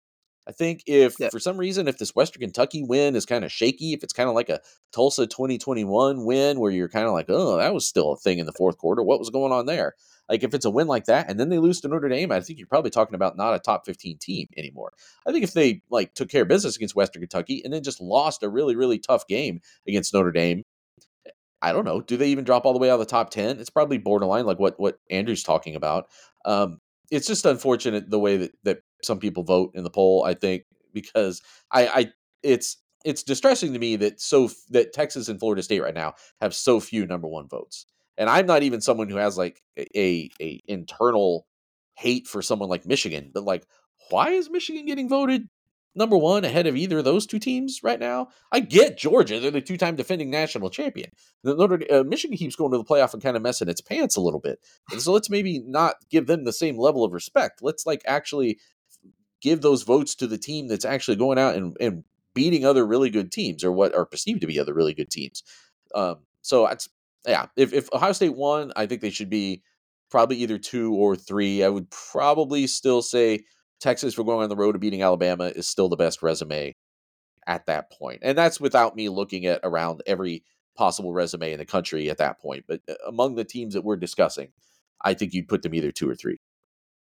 [0.48, 1.28] I think if Yeah.
[1.28, 4.28] for some reason, if this Western Kentucky win is kind of shaky, if it's kind
[4.28, 4.60] of like a
[4.92, 8.46] Tulsa 2021 win where you're kind of like, oh, that was still a thing in
[8.46, 9.02] the fourth quarter.
[9.02, 9.94] What was going on there?
[10.28, 12.40] Like if it's a win like that and then they lose to Notre Dame, I
[12.40, 14.92] think you're probably talking about not a top 15 team anymore.
[15.26, 18.00] I think if they like took care of business against Western Kentucky and then just
[18.00, 20.64] lost a really, really tough game against Notre Dame,
[21.62, 22.00] I don't know.
[22.00, 23.58] Do they even drop all the way out of the top 10?
[23.58, 26.08] It's probably borderline, like what what Andrew's talking about.
[26.44, 26.78] Um,
[27.10, 30.64] it's just unfortunate the way that, that some people vote in the poll, I think,
[30.92, 35.82] because I, I it's it's distressing to me that so that Texas and Florida State
[35.82, 37.86] right now have so few number one votes.
[38.16, 41.46] And I'm not even someone who has like a a internal
[41.96, 43.66] hate for someone like Michigan, but like
[44.10, 45.48] why is Michigan getting voted
[45.94, 48.28] number one ahead of either of those two teams right now?
[48.52, 51.10] I get Georgia; they're the two-time defending national champion.
[51.42, 54.16] The Notre uh, Michigan keeps going to the playoff and kind of messing its pants
[54.16, 54.60] a little bit.
[54.90, 57.60] And so let's maybe not give them the same level of respect.
[57.62, 58.58] Let's like actually
[59.40, 63.10] give those votes to the team that's actually going out and, and beating other really
[63.10, 65.42] good teams or what are perceived to be other really good teams.
[65.94, 66.88] Um, so that's
[67.26, 67.46] yeah.
[67.56, 69.62] If if Ohio State won, I think they should be
[70.10, 71.62] probably either two or three.
[71.62, 73.40] I would probably still say
[73.80, 76.74] Texas for going on the road to beating Alabama is still the best resume
[77.46, 78.20] at that point.
[78.22, 80.44] And that's without me looking at around every
[80.76, 82.64] possible resume in the country at that point.
[82.68, 84.48] But uh, among the teams that we're discussing,
[85.02, 86.36] I think you'd put them either two or three.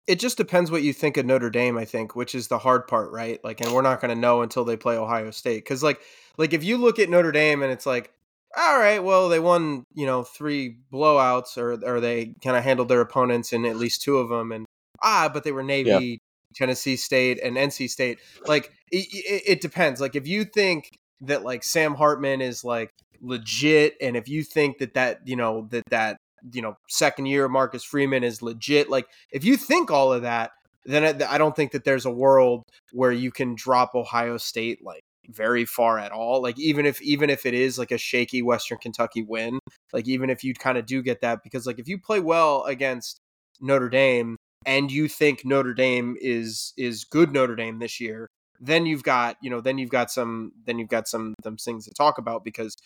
[0.06, 2.88] It just depends what you think of Notre Dame, I think, which is the hard
[2.88, 3.38] part, right?
[3.44, 5.64] Like, and we're not going to know until they play Ohio State.
[5.64, 6.00] Cause like,
[6.38, 8.12] like if you look at Notre Dame and it's like,
[8.56, 12.88] all right, well, they won, you know, three blowouts or, or they kind of handled
[12.88, 14.50] their opponents in at least two of them.
[14.50, 14.66] And
[15.02, 16.16] ah, but they were Navy, yeah.
[16.54, 18.18] Tennessee State and NC State.
[18.46, 20.00] Like it, it, it, depends.
[20.00, 20.90] Like if you think
[21.22, 22.90] that like Sam Hartman is like
[23.20, 26.16] legit, and if you think that that you know that that
[26.52, 30.50] you know second year Marcus Freeman is legit, like if you think all of that,
[30.84, 34.84] then I, I don't think that there's a world where you can drop Ohio State
[34.84, 38.42] like very far at all like even if even if it is like a shaky
[38.42, 39.58] western kentucky win
[39.92, 42.64] like even if you kind of do get that because like if you play well
[42.64, 43.20] against
[43.60, 44.36] notre dame
[44.66, 48.28] and you think Notre Dame is is good Notre Dame this year,
[48.60, 51.84] then you've got you know then you've got some then you've got some them things
[51.86, 52.76] to talk about because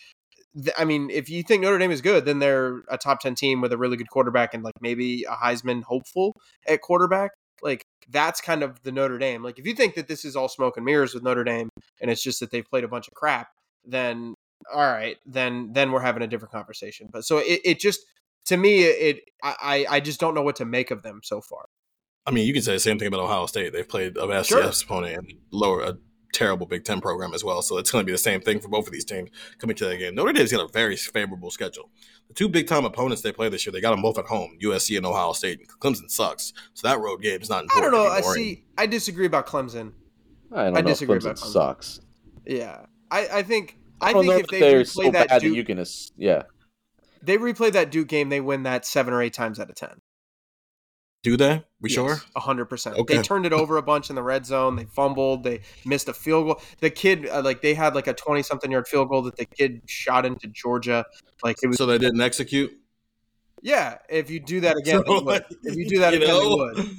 [0.55, 3.35] th- I mean if you think Notre Dame is good, then they're a top ten
[3.35, 6.33] team with a really good quarterback and like maybe a Heisman hopeful
[6.67, 7.31] at quarterback.
[7.61, 9.43] Like that's kind of the Notre Dame.
[9.43, 11.69] Like if you think that this is all smoke and mirrors with Notre Dame
[12.01, 13.49] and it's just that they've played a bunch of crap,
[13.85, 14.33] then
[14.73, 17.07] all right, then then we're having a different conversation.
[17.11, 18.01] But so it, it just
[18.47, 21.65] to me, it I I just don't know what to make of them so far.
[22.25, 23.71] I mean, you can say the same thing about Ohio State.
[23.71, 24.61] They've played a FCS sure.
[24.61, 25.97] opponent and lower a
[26.33, 27.61] terrible Big Ten program as well.
[27.61, 29.29] So it's going to be the same thing for both of these teams
[29.59, 30.13] coming to that game.
[30.13, 31.89] Notre Dame's got a very favorable schedule.
[32.27, 34.57] The two big time opponents they play this year, they got them both at home,
[34.61, 35.67] USC and Ohio State.
[35.79, 37.93] Clemson sucks, so that road game is not important.
[37.93, 38.13] I don't know.
[38.13, 38.31] Anymore.
[38.31, 38.63] I see.
[38.77, 39.93] I disagree about Clemson.
[40.51, 40.87] I don't I know.
[40.87, 41.53] Disagree Clemson about Clemson.
[41.53, 41.99] sucks.
[42.45, 43.77] Yeah, I, I think.
[43.99, 45.83] I, I think if they replay so that, Duke, that you can,
[46.17, 46.43] yeah,
[47.27, 50.01] they replay that Duke game, they win that seven or eight times out of ten.
[51.23, 51.63] Do they?
[51.81, 52.21] We yes, sure?
[52.35, 52.95] hundred percent.
[53.07, 54.75] They turned it over a bunch in the red zone.
[54.77, 55.43] They fumbled.
[55.43, 56.61] They missed a field goal.
[56.79, 59.81] The kid, uh, like, they had like a twenty-something yard field goal that the kid
[59.87, 61.05] shot into Georgia.
[61.43, 61.77] Like it was.
[61.77, 62.71] So they didn't execute.
[63.61, 65.29] Yeah, if you do that again, so,
[65.63, 66.89] if you do that again, know, would.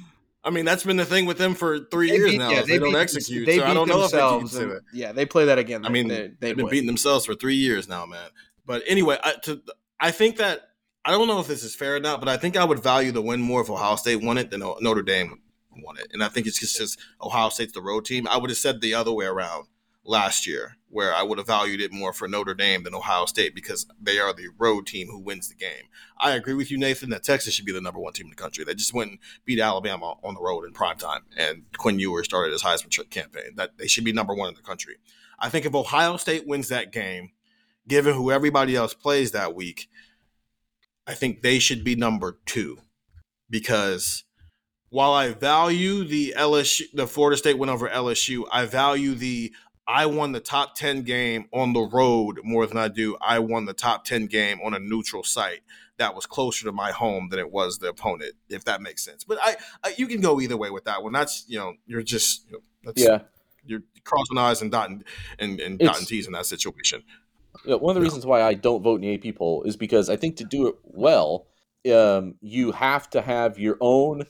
[0.43, 2.51] I mean, that's been the thing with them for three they years beat, now.
[2.51, 3.45] Yeah, they, they don't execute.
[3.45, 5.85] They so I don't know if they Yeah, they play that again.
[5.85, 8.29] I mean, they, have been beating themselves for three years now, man.
[8.65, 9.61] But anyway, I, to,
[9.99, 10.69] I think that
[11.05, 13.11] I don't know if this is fair or not, but I think I would value
[13.11, 15.41] the win more if Ohio State won it than Notre Dame
[15.83, 16.07] won it.
[16.13, 18.27] And I think it's just because Ohio State's the road team.
[18.27, 19.67] I would have said the other way around
[20.03, 23.53] last year, where I would have valued it more for Notre Dame than Ohio State
[23.53, 25.85] because they are the road team who wins the game.
[26.17, 28.35] I agree with you, Nathan, that Texas should be the number one team in the
[28.35, 28.63] country.
[28.63, 32.25] They just went and beat Alabama on the road in prime time, and Quinn Ewers
[32.25, 33.55] started his Heisman campaign.
[33.55, 34.95] That they should be number one in the country.
[35.37, 37.31] I think if Ohio State wins that game,
[37.89, 39.89] given who everybody else plays that week,
[41.05, 42.77] I think they should be number two
[43.49, 44.23] because
[44.89, 49.51] while I value the LSU, the Florida State win over LSU, I value the
[49.87, 53.65] I won the top 10 game on the road more than I do I won
[53.65, 55.61] the top 10 game on a neutral site
[55.97, 59.23] that was closer to my home than it was the opponent, if that makes sense.
[59.23, 61.11] But I, I you can go either way with that one.
[61.11, 63.21] That's, you know, you're just, you know, yeah.
[63.65, 65.03] You're crossing eyes and dotting
[65.37, 67.03] and, and dotting T's in that situation
[67.65, 70.15] one of the reasons why I don't vote in the AP poll is because I
[70.15, 71.47] think to do it well,
[71.93, 74.25] um, you have to have your own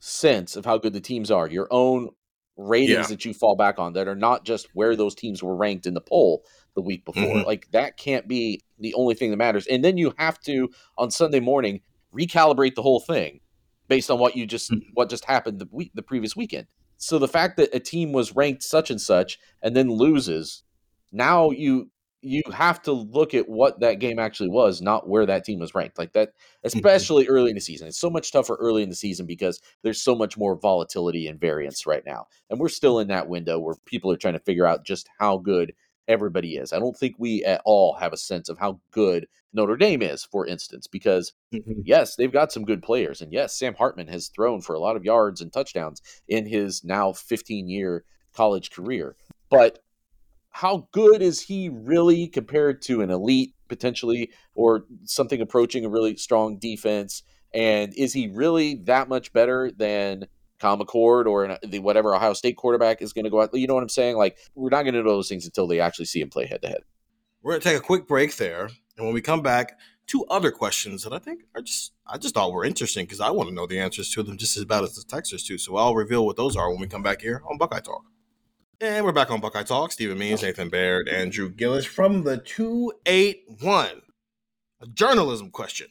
[0.00, 2.10] sense of how good the teams are, your own
[2.56, 3.06] ratings yeah.
[3.06, 5.94] that you fall back on that are not just where those teams were ranked in
[5.94, 6.44] the poll
[6.74, 7.22] the week before.
[7.22, 7.46] Mm-hmm.
[7.46, 9.66] Like that can't be the only thing that matters.
[9.66, 11.80] And then you have to on Sunday morning
[12.12, 13.40] recalibrate the whole thing
[13.86, 14.90] based on what you just mm-hmm.
[14.94, 16.66] what just happened the week the previous weekend.
[16.96, 20.64] So the fact that a team was ranked such and such and then loses,
[21.12, 21.90] now you
[22.20, 25.74] you have to look at what that game actually was, not where that team was
[25.74, 25.98] ranked.
[25.98, 26.66] Like that, mm-hmm.
[26.66, 27.88] especially early in the season.
[27.88, 31.40] It's so much tougher early in the season because there's so much more volatility and
[31.40, 32.26] variance right now.
[32.50, 35.38] And we're still in that window where people are trying to figure out just how
[35.38, 35.74] good
[36.08, 36.72] everybody is.
[36.72, 40.24] I don't think we at all have a sense of how good Notre Dame is,
[40.24, 41.80] for instance, because mm-hmm.
[41.84, 43.20] yes, they've got some good players.
[43.20, 46.82] And yes, Sam Hartman has thrown for a lot of yards and touchdowns in his
[46.82, 48.04] now 15 year
[48.34, 49.16] college career.
[49.50, 49.80] But
[50.58, 56.16] how good is he really compared to an elite potentially or something approaching a really
[56.16, 57.22] strong defense?
[57.54, 60.26] And is he really that much better than
[60.58, 63.54] Kyle McCord or the whatever Ohio State quarterback is going to go out?
[63.54, 64.16] You know what I'm saying?
[64.16, 66.62] Like we're not going to know those things until they actually see him play head
[66.62, 66.80] to head.
[67.40, 68.64] We're going to take a quick break there,
[68.96, 69.78] and when we come back,
[70.08, 73.30] two other questions that I think are just I just thought were interesting because I
[73.30, 75.56] want to know the answers to them just as bad as the texters do.
[75.56, 78.02] So I'll reveal what those are when we come back here on Buckeye Talk.
[78.80, 79.90] And we're back on Buckeye Talk.
[79.90, 84.02] Stephen Means, Nathan Baird, Andrew Gillis from the 281.
[84.80, 85.88] A journalism question.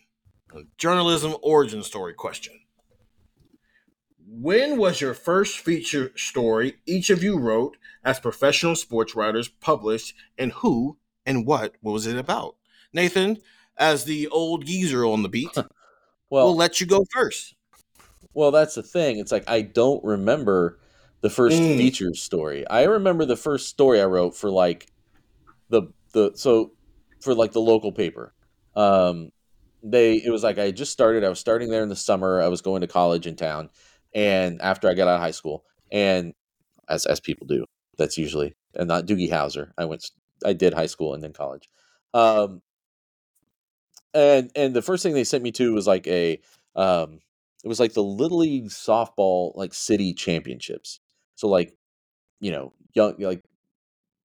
[0.55, 2.53] A journalism origin story question.
[4.25, 7.75] When was your first feature story each of you wrote
[8.05, 12.55] as professional sports writers published, and who and what was it about?
[12.93, 13.39] Nathan,
[13.75, 15.53] as the old geezer on the beat,
[16.29, 17.53] well, we'll let you go first.
[18.33, 19.19] Well, that's the thing.
[19.19, 20.79] It's like I don't remember
[21.22, 21.78] the first Mm.
[21.78, 22.68] feature story.
[22.68, 24.88] I remember the first story I wrote for like
[25.70, 26.74] the the so
[27.22, 28.34] for like the local paper.
[28.76, 29.32] Um
[29.84, 31.24] they it was like I just started.
[31.24, 32.41] I was starting there in the summer.
[32.41, 33.70] I was going to college in town
[34.15, 36.34] and after I got out of high school and
[36.89, 37.65] as as people do.
[37.97, 39.72] That's usually and not Doogie Howser.
[39.78, 40.09] I went
[40.45, 41.70] I did high school and then college.
[42.13, 42.61] Um
[44.13, 46.39] and and the first thing they sent me to was like a
[46.76, 47.20] um
[47.63, 50.99] it was like the little league softball like city championships
[51.38, 51.73] so like
[52.41, 53.43] you know young like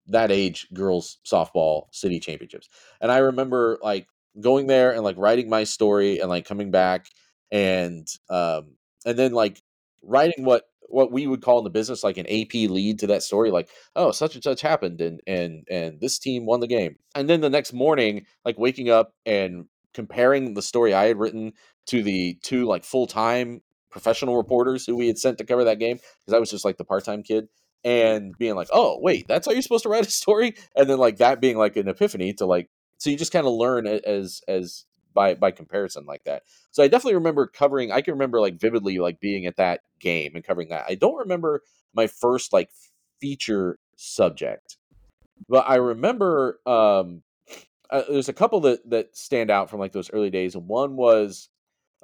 [0.08, 2.68] that age girls softball city championships.
[3.00, 4.08] And i remember like
[4.40, 7.06] going there and like writing my story and like coming back
[7.50, 9.62] and um and then like
[10.02, 13.22] writing what what we would call in the business like an ap lead to that
[13.22, 16.96] story like oh such and such happened and and and this team won the game.
[17.14, 21.52] And then the next morning like waking up and comparing the story i had written
[21.86, 23.60] to the two like full-time
[23.92, 26.78] professional reporters who we had sent to cover that game because i was just like
[26.78, 27.48] the part-time kid
[27.84, 30.54] and being like oh wait that's how you're supposed to write a story?
[30.74, 33.52] And then like that being like an epiphany to like so you just kind of
[33.52, 34.84] learn as as
[35.14, 36.44] by by comparison like that.
[36.70, 40.32] So i definitely remember covering i can remember like vividly like being at that game
[40.34, 40.86] and covering that.
[40.88, 41.62] I don't remember
[41.94, 42.70] my first like
[43.20, 44.78] feature subject
[45.48, 47.22] but i remember um
[47.92, 50.54] uh, there's a couple that that stand out from like those early days.
[50.54, 51.50] And one was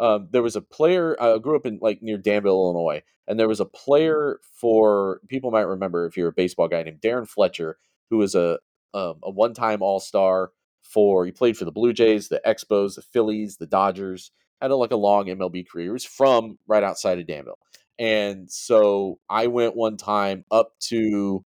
[0.01, 3.49] um, there was a player i grew up in like near danville illinois and there
[3.49, 7.78] was a player for people might remember if you're a baseball guy named darrin fletcher
[8.11, 8.59] who was a
[8.94, 10.51] um, a one-time all-star
[10.82, 14.30] for he played for the blue jays the expos the phillies the dodgers
[14.61, 15.86] had a, like a long mlb career.
[15.86, 17.59] He was from right outside of danville.
[17.99, 21.44] And so i went one time up to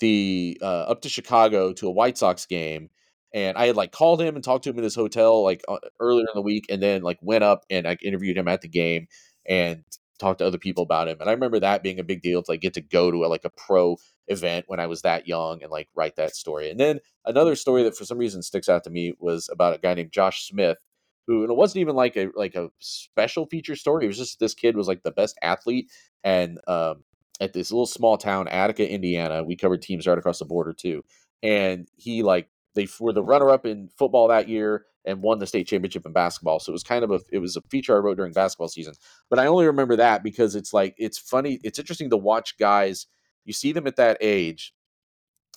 [0.00, 2.90] the uh, up to chicago to a white sox game
[3.34, 5.78] and I had like called him and talked to him in his hotel like uh,
[6.00, 8.68] earlier in the week, and then like went up and I interviewed him at the
[8.68, 9.08] game
[9.46, 9.84] and
[10.18, 11.18] talked to other people about him.
[11.20, 13.28] And I remember that being a big deal to like get to go to a,
[13.28, 13.96] like a pro
[14.28, 16.70] event when I was that young and like write that story.
[16.70, 19.78] And then another story that for some reason sticks out to me was about a
[19.78, 20.78] guy named Josh Smith,
[21.26, 24.04] who and it wasn't even like a like a special feature story.
[24.04, 25.90] It was just this kid was like the best athlete
[26.24, 27.04] and um,
[27.40, 29.42] at this little small town, Attica, Indiana.
[29.44, 31.04] We covered teams right across the border too,
[31.42, 35.46] and he like they were the runner up in football that year and won the
[35.46, 36.60] state championship in basketball.
[36.60, 38.94] So it was kind of a it was a feature I wrote during basketball season.
[39.30, 43.06] But I only remember that because it's like it's funny, it's interesting to watch guys.
[43.44, 44.74] You see them at that age.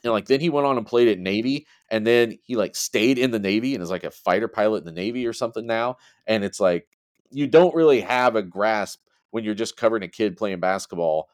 [0.04, 3.18] And like then he went on and played at Navy and then he like stayed
[3.18, 5.98] in the Navy and is like a fighter pilot in the Navy or something now.
[6.26, 6.88] And it's like
[7.32, 9.02] you don't really have a grasp
[9.32, 11.30] when you're just covering a kid playing basketball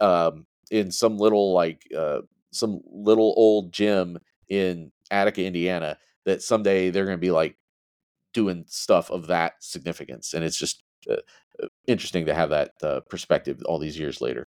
[0.00, 2.20] um in some little like uh
[2.52, 4.18] some little old gym
[4.48, 7.56] in Attica, Indiana, that someday they're going to be like
[8.34, 10.34] doing stuff of that significance.
[10.34, 11.16] And it's just uh,
[11.62, 14.46] uh, interesting to have that uh, perspective all these years later,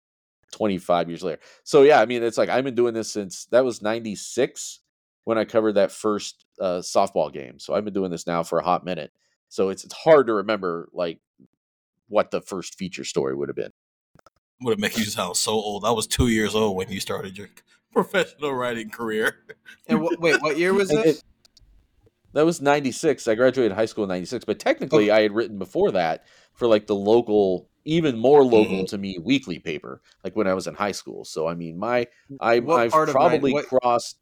[0.53, 1.41] 25 years later.
[1.65, 4.81] So, yeah, I mean, it's like I've been doing this since that was 96
[5.25, 7.59] when I covered that first uh, softball game.
[7.59, 9.13] So I've been doing this now for a hot minute.
[9.49, 11.21] So it's, it's hard to remember like
[12.09, 13.73] what the first feature story would have been.
[14.63, 15.85] Would it make you sound so old?
[15.85, 17.49] I was two years old when you started your
[18.03, 19.37] professional writing career.
[19.89, 21.19] And wh- wait, what year was this?
[21.19, 21.25] it-
[22.33, 25.91] that was 96 i graduated high school in 96 but technically i had written before
[25.93, 28.85] that for like the local even more local mm-hmm.
[28.87, 32.07] to me weekly paper like when i was in high school so i mean my
[32.41, 34.19] I, What i've part of nine- probably what- crossed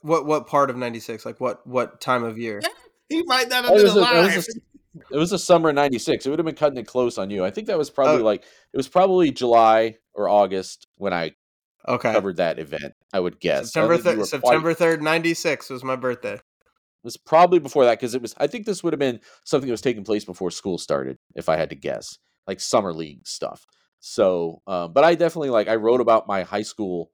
[0.00, 1.24] What what part of '96?
[1.24, 2.60] Like what what time of year?
[3.08, 5.76] He write that it under was, a, it, was a, it was a summer of
[5.76, 8.22] 96 it would have been cutting it close on you i think that was probably
[8.22, 8.24] Oh.
[8.24, 8.42] like
[8.72, 11.32] it was probably july or august when i
[11.88, 13.72] Okay, covered that event i would guess.
[13.72, 16.34] September don't think you thir- were September third, '96 was my birthday.
[16.34, 16.42] it
[17.04, 19.72] was probably before that because it was i think this would have been something that
[19.72, 23.64] was taking place before school started if i had to guess like summer league stuff.
[24.00, 27.10] So um, but i definitely like i wrote about my high school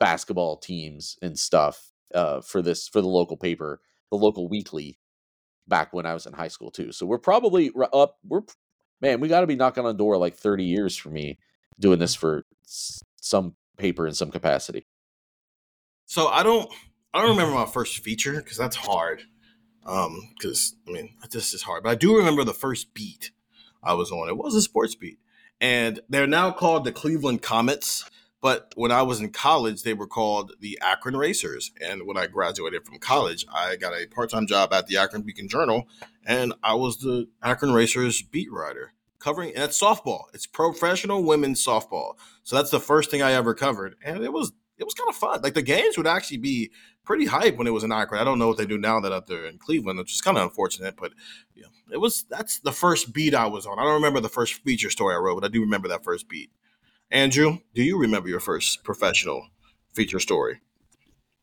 [0.00, 4.98] basketball teams and stuff uh, for this for the local paper the local weekly
[5.68, 6.90] back when i was in high school too.
[6.92, 8.42] So we're probably up we're
[9.00, 11.38] man we got to be knocking on door like 30 years for me
[11.78, 14.86] doing this for s- some paper in some capacity
[16.06, 16.72] So I don't
[17.12, 19.22] I don't remember my first feature because that's hard.
[19.84, 21.82] Um, because I mean, this is hard.
[21.82, 23.32] But I do remember the first beat
[23.82, 24.28] I was on.
[24.28, 25.18] It was a sports beat,
[25.60, 28.08] and they're now called the Cleveland Comets.
[28.40, 31.72] But when I was in college, they were called the Akron Racers.
[31.80, 35.22] And when I graduated from college, I got a part time job at the Akron
[35.22, 35.88] Beacon Journal,
[36.24, 38.92] and I was the Akron Racers beat writer
[39.22, 39.54] covering.
[39.54, 40.24] And it's softball.
[40.34, 42.14] It's professional women's softball.
[42.42, 45.16] So that's the first thing I ever covered, and it was it was kind of
[45.16, 45.40] fun.
[45.42, 46.70] Like the games would actually be
[47.04, 48.20] pretty hype when it was in Akron.
[48.20, 50.36] I don't know what they do now that up there in Cleveland, which is kind
[50.36, 51.12] of unfortunate, but
[51.54, 53.78] yeah, it was that's the first beat I was on.
[53.78, 56.28] I don't remember the first feature story I wrote, but I do remember that first
[56.28, 56.50] beat.
[57.10, 59.46] Andrew, do you remember your first professional
[59.92, 60.60] feature story?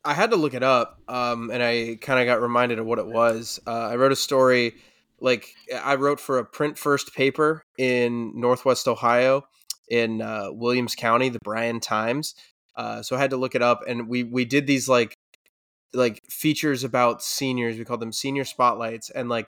[0.03, 2.99] I had to look it up, um, and I kind of got reminded of what
[2.99, 3.59] it was.
[3.67, 4.75] Uh, I wrote a story,
[5.19, 5.53] like
[5.83, 9.43] I wrote for a print first paper in Northwest Ohio,
[9.89, 12.35] in uh, Williams County, the Bryan Times.
[12.75, 15.15] Uh, so I had to look it up, and we we did these like
[15.93, 17.77] like features about seniors.
[17.77, 19.47] We called them senior spotlights, and like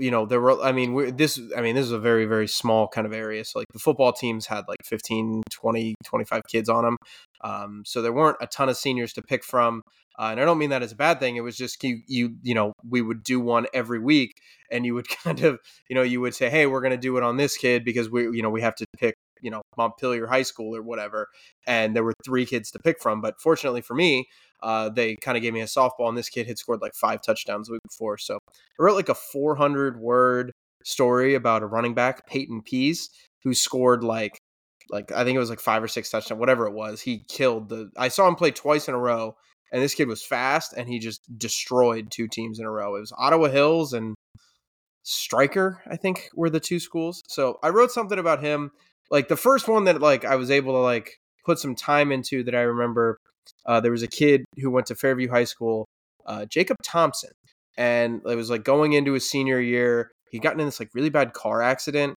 [0.00, 2.88] you know there were i mean this i mean this is a very very small
[2.88, 3.44] kind of area.
[3.44, 6.96] So like the football teams had like 15 20 25 kids on them
[7.42, 9.82] um, so there weren't a ton of seniors to pick from.
[10.18, 11.36] Uh, and i don't mean that as a bad thing.
[11.36, 14.32] It was just you you you know we would do one every week
[14.70, 15.58] and you would kind of
[15.88, 18.08] you know you would say hey we're going to do it on this kid because
[18.08, 21.28] we you know we have to pick you know montpelier high school or whatever
[21.66, 24.26] and there were three kids to pick from but fortunately for me
[24.64, 27.20] uh, they kind of gave me a softball, and this kid had scored like five
[27.20, 28.16] touchdowns the week before.
[28.16, 30.52] So I wrote like a 400 word
[30.84, 33.10] story about a running back, Peyton Pease,
[33.42, 34.38] who scored like
[34.90, 37.02] like I think it was like five or six touchdowns, whatever it was.
[37.02, 37.90] He killed the.
[37.96, 39.36] I saw him play twice in a row,
[39.70, 42.96] and this kid was fast, and he just destroyed two teams in a row.
[42.96, 44.14] It was Ottawa Hills and
[45.02, 47.22] Stryker, I think, were the two schools.
[47.28, 48.70] So I wrote something about him.
[49.10, 52.42] Like the first one that like I was able to like put some time into
[52.44, 53.18] that I remember
[53.66, 55.86] uh, there was a kid who went to Fairview High School,
[56.26, 57.32] uh, Jacob Thompson,
[57.76, 60.10] and it was like going into his senior year.
[60.30, 62.14] He gotten in this like really bad car accident,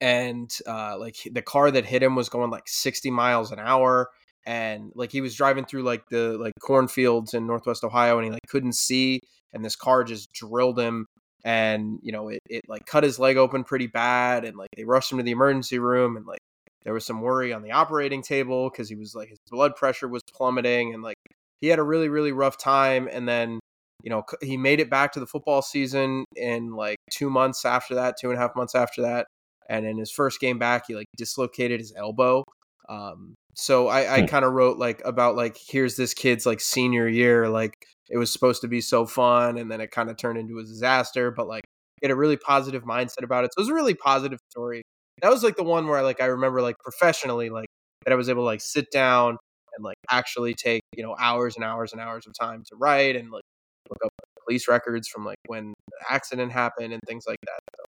[0.00, 4.10] and uh, like the car that hit him was going like 60 miles an hour,
[4.46, 8.30] and like he was driving through like the like cornfields in Northwest Ohio, and he
[8.32, 9.20] like couldn't see,
[9.52, 11.06] and this car just drilled him
[11.44, 14.84] and you know it, it like cut his leg open pretty bad and like they
[14.84, 16.40] rushed him to the emergency room and like
[16.84, 20.08] there was some worry on the operating table because he was like his blood pressure
[20.08, 21.16] was plummeting and like
[21.60, 23.08] he had a really really rough time.
[23.10, 23.58] And then
[24.02, 27.94] you know he made it back to the football season in like two months after
[27.96, 29.26] that, two and a half months after that.
[29.68, 32.44] And in his first game back, he like dislocated his elbow.
[32.90, 34.26] Um, so I, I hmm.
[34.26, 38.32] kind of wrote like about like here's this kid's like senior year, like it was
[38.32, 41.30] supposed to be so fun, and then it kind of turned into a disaster.
[41.30, 41.64] But like,
[42.02, 43.52] get a really positive mindset about it.
[43.54, 44.82] So it was a really positive story
[45.22, 47.66] that was like the one where like I remember like professionally like
[48.04, 49.36] that I was able to like sit down
[49.76, 53.16] and like actually take you know hours and hours and hours of time to write
[53.16, 53.42] and like
[53.88, 54.10] look up
[54.46, 57.58] police records from like when the accident happened and things like that.
[57.76, 57.84] So,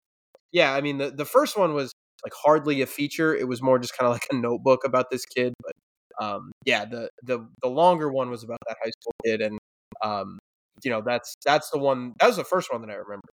[0.51, 1.91] yeah, I mean the the first one was
[2.23, 3.35] like hardly a feature.
[3.35, 5.53] It was more just kind of like a notebook about this kid.
[5.61, 9.59] But um, yeah, the the the longer one was about that high school kid, and
[10.03, 10.39] um,
[10.83, 13.27] you know that's that's the one that was the first one that I remember.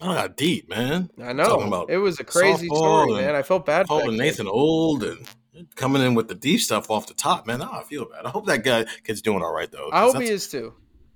[0.00, 1.08] I got deep, man.
[1.22, 1.86] I know.
[1.88, 3.34] it was a crazy story, man.
[3.34, 3.86] I felt bad.
[3.86, 5.26] Calling Nathan old and
[5.74, 7.62] coming in with the deep stuff off the top, man.
[7.62, 8.26] Oh, I feel bad.
[8.26, 9.90] I hope that guy kid's doing all right though.
[9.92, 10.74] I hope he is too.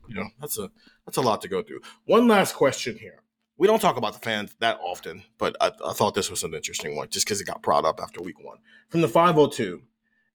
[0.08, 0.70] You know, that's a
[1.06, 1.80] that's a lot to go through.
[2.06, 3.22] One last question here.
[3.58, 6.54] We don't talk about the fans that often, but I, I thought this was an
[6.54, 8.56] interesting one just because it got brought up after week one.
[8.88, 9.82] From the 502,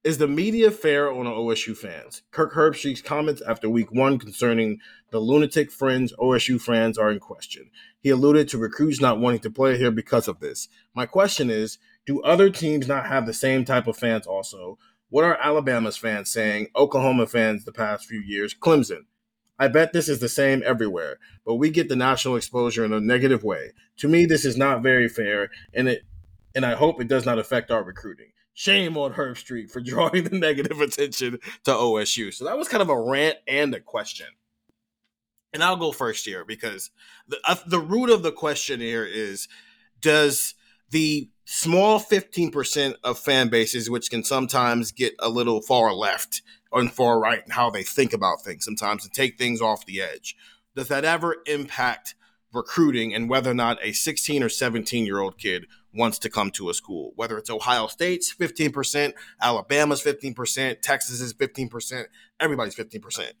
[0.06, 2.22] is the media fair on OSU fans?
[2.30, 4.78] Kirk Herbstreit's comments after week one concerning
[5.10, 7.72] the lunatic fringe OSU fans are in question.
[7.98, 10.68] He alluded to recruits not wanting to play here because of this.
[10.94, 14.78] My question is do other teams not have the same type of fans also?
[15.08, 16.68] What are Alabama's fans saying?
[16.76, 18.54] Oklahoma fans the past few years?
[18.54, 19.06] Clemson.
[19.58, 23.00] I bet this is the same everywhere, but we get the national exposure in a
[23.00, 23.72] negative way.
[23.96, 26.04] To me, this is not very fair, and it
[26.54, 28.28] and I hope it does not affect our recruiting.
[28.58, 32.32] Shame on Herbstreit for drawing the negative attention to OSU.
[32.32, 34.26] So that was kind of a rant and a question.
[35.52, 36.90] And I'll go first here because
[37.28, 39.46] the uh, the root of the question here is
[40.00, 40.54] does
[40.90, 46.42] the small 15% of fan bases which can sometimes get a little far left
[46.72, 50.00] and far right in how they think about things sometimes and take things off the
[50.00, 50.36] edge
[50.74, 52.14] does that ever impact
[52.52, 55.66] recruiting and whether or not a 16 or 17 year old kid
[55.96, 61.34] wants to come to a school, whether it's Ohio State's 15%, Alabama's 15%, Texas is
[61.34, 62.06] 15%,
[62.40, 63.32] everybody's 15%.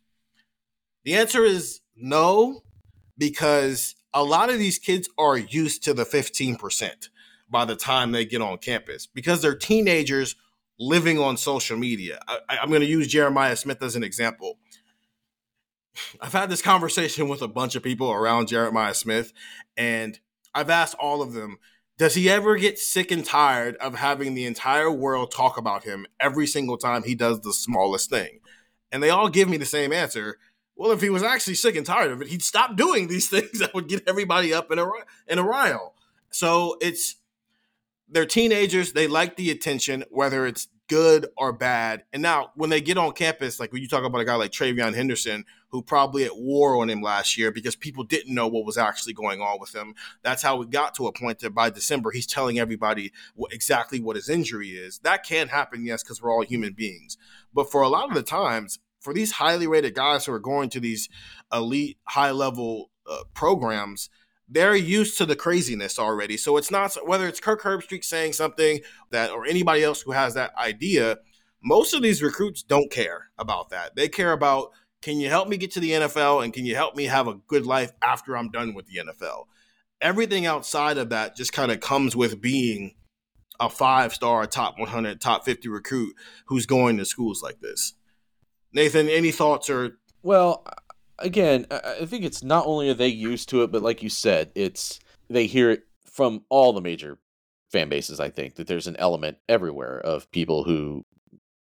[1.04, 2.62] The answer is no,
[3.16, 7.08] because a lot of these kids are used to the 15%
[7.48, 10.36] by the time they get on campus because they're teenagers
[10.78, 12.20] living on social media.
[12.28, 14.58] I, am going to use Jeremiah Smith as an example.
[16.20, 19.32] I've had this conversation with a bunch of people around Jeremiah Smith,
[19.76, 20.18] and
[20.54, 21.58] I've asked all of them,
[21.98, 26.06] does he ever get sick and tired of having the entire world talk about him
[26.20, 28.40] every single time he does the smallest thing?
[28.92, 30.38] And they all give me the same answer.
[30.76, 33.58] Well, if he was actually sick and tired of it, he'd stop doing these things
[33.60, 34.86] that would get everybody up in a
[35.26, 35.94] in a rile.
[36.30, 37.16] So it's
[38.08, 38.92] they're teenagers.
[38.92, 42.04] They like the attention, whether it's good or bad.
[42.12, 44.52] And now when they get on campus, like when you talk about a guy like
[44.52, 48.64] TreVeyon Henderson, who probably at war on him last year because people didn't know what
[48.64, 49.94] was actually going on with him.
[50.22, 53.12] That's how we got to a point that by December he's telling everybody
[53.50, 54.98] exactly what his injury is.
[55.00, 57.16] That can happen, yes, because we're all human beings.
[57.52, 60.68] But for a lot of the times, for these highly rated guys who are going
[60.70, 61.08] to these
[61.52, 64.10] elite, high level uh, programs,
[64.48, 66.36] they're used to the craziness already.
[66.36, 68.80] So it's not whether it's Kirk Herbstreit saying something
[69.10, 71.18] that or anybody else who has that idea.
[71.62, 73.96] Most of these recruits don't care about that.
[73.96, 74.70] They care about
[75.06, 77.34] can you help me get to the NFL and can you help me have a
[77.46, 79.44] good life after I'm done with the NFL?
[80.00, 82.96] Everything outside of that just kind of comes with being
[83.60, 86.16] a five star, top 100, top 50 recruit
[86.46, 87.92] who's going to schools like this.
[88.72, 89.96] Nathan, any thoughts or?
[90.24, 90.66] Well,
[91.20, 94.50] again, I think it's not only are they used to it, but like you said,
[94.56, 94.98] it's
[95.30, 97.20] they hear it from all the major
[97.70, 98.18] fan bases.
[98.18, 101.04] I think that there's an element everywhere of people who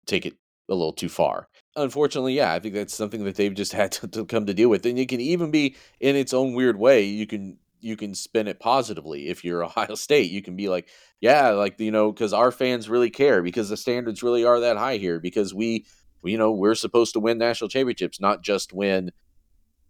[0.07, 0.33] take it
[0.67, 1.47] a little too far.
[1.75, 4.69] Unfortunately, yeah, I think that's something that they've just had to, to come to deal
[4.69, 7.03] with, and it can even be in its own weird way.
[7.03, 10.31] You can you can spin it positively if you're Ohio State.
[10.31, 10.89] You can be like,
[11.21, 14.77] yeah, like you know, because our fans really care because the standards really are that
[14.77, 15.85] high here because we,
[16.23, 19.11] you know, we're supposed to win national championships, not just win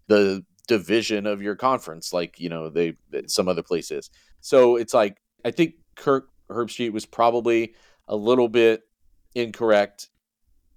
[0.07, 2.93] the division of your conference like you know they
[3.27, 4.09] some other places.
[4.41, 7.75] So it's like I think Kirk Herbstreit was probably
[8.07, 8.83] a little bit
[9.33, 10.09] incorrect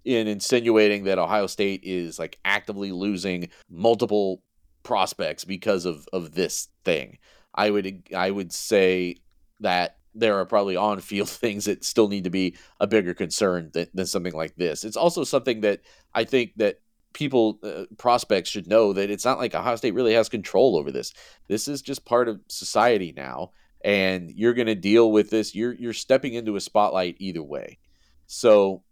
[0.05, 4.43] in insinuating that Ohio State is like actively losing multiple
[4.83, 7.19] prospects because of of this thing.
[7.55, 9.17] I would I would say
[9.61, 13.71] that there are probably on field things that still need to be a bigger concern
[13.73, 14.85] than, than something like this.
[14.85, 15.81] It's also something that
[16.15, 16.81] I think that
[17.13, 20.91] people uh, prospects should know that it's not like Ohio State really has control over
[20.91, 21.13] this.
[21.49, 23.53] This is just part of society now
[23.83, 27.79] and you're going to deal with this you're you're stepping into a spotlight either way.
[28.27, 28.83] So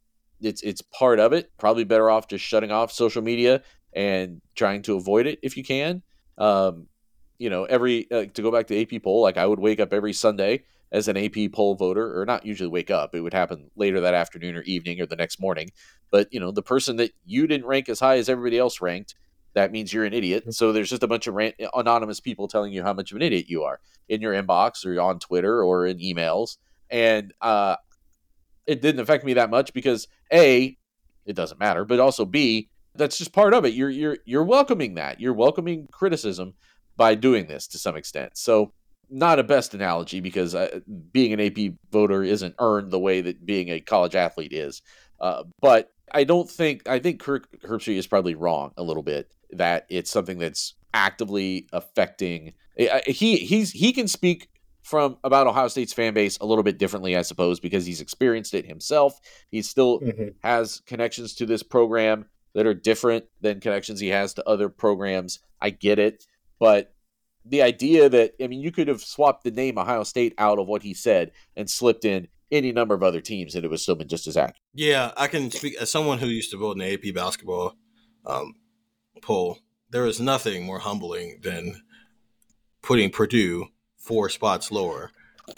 [0.40, 1.50] it's it's part of it.
[1.58, 5.64] Probably better off just shutting off social media and trying to avoid it if you
[5.64, 6.02] can.
[6.38, 6.86] Um,
[7.38, 9.92] you know, every uh, to go back to AP poll, like I would wake up
[9.92, 13.14] every Sunday as an AP poll voter, or not usually wake up.
[13.14, 15.70] It would happen later that afternoon or evening or the next morning.
[16.10, 19.14] But you know, the person that you didn't rank as high as everybody else ranked,
[19.54, 20.54] that means you're an idiot.
[20.54, 23.22] So there's just a bunch of ran- anonymous people telling you how much of an
[23.22, 26.58] idiot you are in your inbox or on Twitter or in emails.
[26.90, 27.76] And uh,
[28.66, 30.76] it didn't affect me that much because a,
[31.24, 33.74] it doesn't matter, but also b, that's just part of it.
[33.74, 35.20] You're you're you're welcoming that.
[35.20, 36.54] You're welcoming criticism
[36.96, 38.36] by doing this to some extent.
[38.36, 38.72] So
[39.10, 40.80] not a best analogy because uh,
[41.12, 44.82] being an AP voter isn't earned the way that being a college athlete is.
[45.20, 49.30] Uh, but I don't think I think Kirk Herbstreit is probably wrong a little bit
[49.50, 52.54] that it's something that's actively affecting.
[53.06, 54.48] He he's he can speak
[54.86, 58.54] from about Ohio State's fan base a little bit differently, I suppose, because he's experienced
[58.54, 59.18] it himself.
[59.50, 60.28] He still mm-hmm.
[60.44, 65.40] has connections to this program that are different than connections he has to other programs.
[65.60, 66.24] I get it,
[66.60, 66.94] but
[67.44, 70.68] the idea that I mean, you could have swapped the name Ohio State out of
[70.68, 73.96] what he said and slipped in any number of other teams, and it would still
[73.96, 74.60] been just as accurate.
[74.72, 77.74] Yeah, I can speak as someone who used to vote in the AP basketball
[78.24, 78.54] um,
[79.20, 79.58] poll.
[79.90, 81.82] There is nothing more humbling than
[82.82, 83.66] putting Purdue
[84.06, 85.10] four spots lower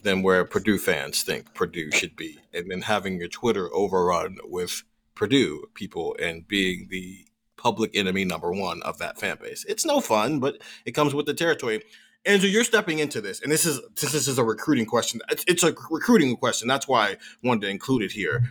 [0.02, 4.84] than where Purdue fans think Purdue should be, and then having your Twitter overrun with
[5.14, 7.26] Purdue people and being the
[7.56, 9.66] public enemy number one of that fan base.
[9.68, 11.82] It's no fun, but it comes with the territory.
[12.24, 15.20] Andrew, you're stepping into this, and this is this is a recruiting question.
[15.30, 16.68] It's a recruiting question.
[16.68, 18.48] That's why I wanted to include it here.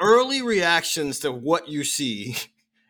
[0.00, 2.36] Early reactions to what you see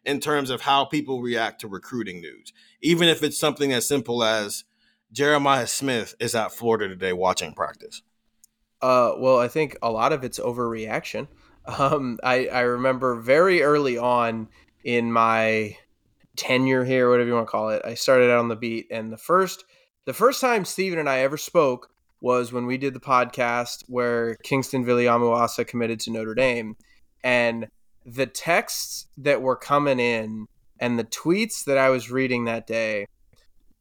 [0.04, 4.22] in terms of how people react to recruiting news, even if it's something as simple
[4.22, 4.64] as
[5.12, 8.02] Jeremiah Smith is at Florida today watching practice?
[8.80, 11.28] Uh, well, I think a lot of it's overreaction.
[11.66, 14.48] Um, I, I remember very early on
[14.82, 15.76] in my
[16.34, 19.12] tenure here, whatever you want to call it, I started out on the beat, and
[19.12, 19.64] the first
[20.06, 21.90] the first time Steven and I ever spoke
[22.22, 26.76] was when we did the podcast where Kingston Viliamu-Asa committed to Notre Dame,
[27.22, 27.68] and
[28.06, 30.46] the texts that were coming in
[30.80, 33.06] and the tweets that I was reading that day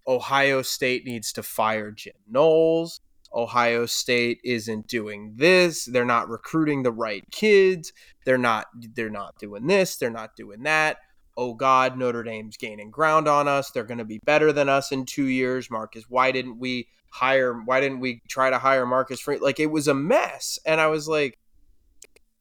[0.10, 3.00] Ohio State needs to fire Jim Knowles.
[3.32, 5.86] Ohio State isn't doing this.
[5.86, 7.94] They're not recruiting the right kids.
[8.26, 8.66] They're not
[8.96, 10.98] they're not doing this, they're not doing that.
[11.38, 13.70] oh God, Notre Dame's gaining ground on us.
[13.70, 15.70] They're going to be better than us in two years.
[15.70, 17.54] Marcus, why didn't we hire?
[17.54, 19.26] Why didn't we try to hire Marcus?
[19.28, 21.38] Like it was a mess, and I was like,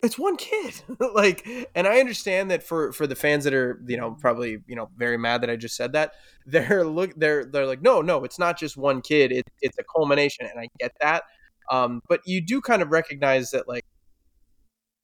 [0.02, 0.74] it's one kid.
[1.14, 4.76] Like and i understand that for for the fans that are you know probably you
[4.76, 6.12] know very mad that i just said that
[6.46, 9.32] they're look they're they're like no no it's not just one kid.
[9.32, 11.24] It, it's a culmination and i get that.
[11.70, 13.84] Um but you do kind of recognize that like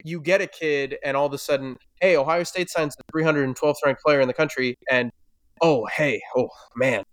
[0.04, 3.76] you get a kid and all of a sudden hey ohio state signs the 312th
[3.84, 5.10] ranked player in the country and
[5.62, 7.03] oh hey oh man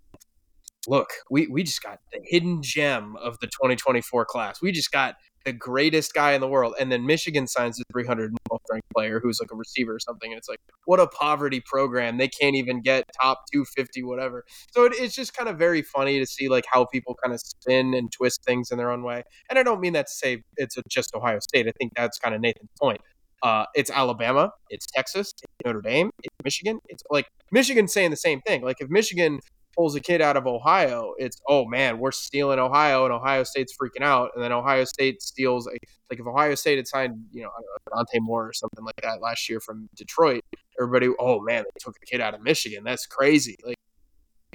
[0.87, 5.15] look we we just got the hidden gem of the 2024 class we just got
[5.45, 6.75] the greatest guy in the world.
[6.79, 10.31] And then Michigan signs a 312th ranked player who's like a receiver or something.
[10.31, 12.17] And it's like, what a poverty program.
[12.17, 14.45] They can't even get top 250, whatever.
[14.71, 17.39] So it, it's just kind of very funny to see like how people kind of
[17.39, 19.23] spin and twist things in their own way.
[19.49, 21.67] And I don't mean that to say it's just Ohio State.
[21.67, 23.01] I think that's kind of Nathan's point.
[23.43, 26.79] Uh, it's Alabama, it's Texas, it's Notre Dame, it's Michigan.
[26.89, 28.61] It's like Michigan saying the same thing.
[28.61, 29.39] Like if Michigan
[29.75, 33.75] pulls a kid out of Ohio, it's oh man, we're stealing Ohio, and Ohio State's
[33.75, 35.71] freaking out, and then Ohio State steals a,
[36.09, 37.49] like if Ohio State had signed you know
[37.93, 40.43] Dante Moore or something like that last year from Detroit,
[40.79, 43.57] everybody oh man, they took a kid out of Michigan, that's crazy.
[43.65, 43.77] Like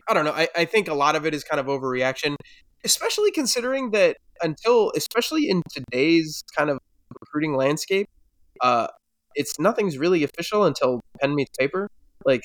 [0.09, 2.37] I don't know, I, I think a lot of it is kind of overreaction,
[2.85, 6.79] especially considering that until especially in today's kind of
[7.21, 8.09] recruiting landscape,
[8.61, 8.89] uh,
[9.35, 11.89] it's nothing's really official until pen meets paper.
[12.25, 12.43] Like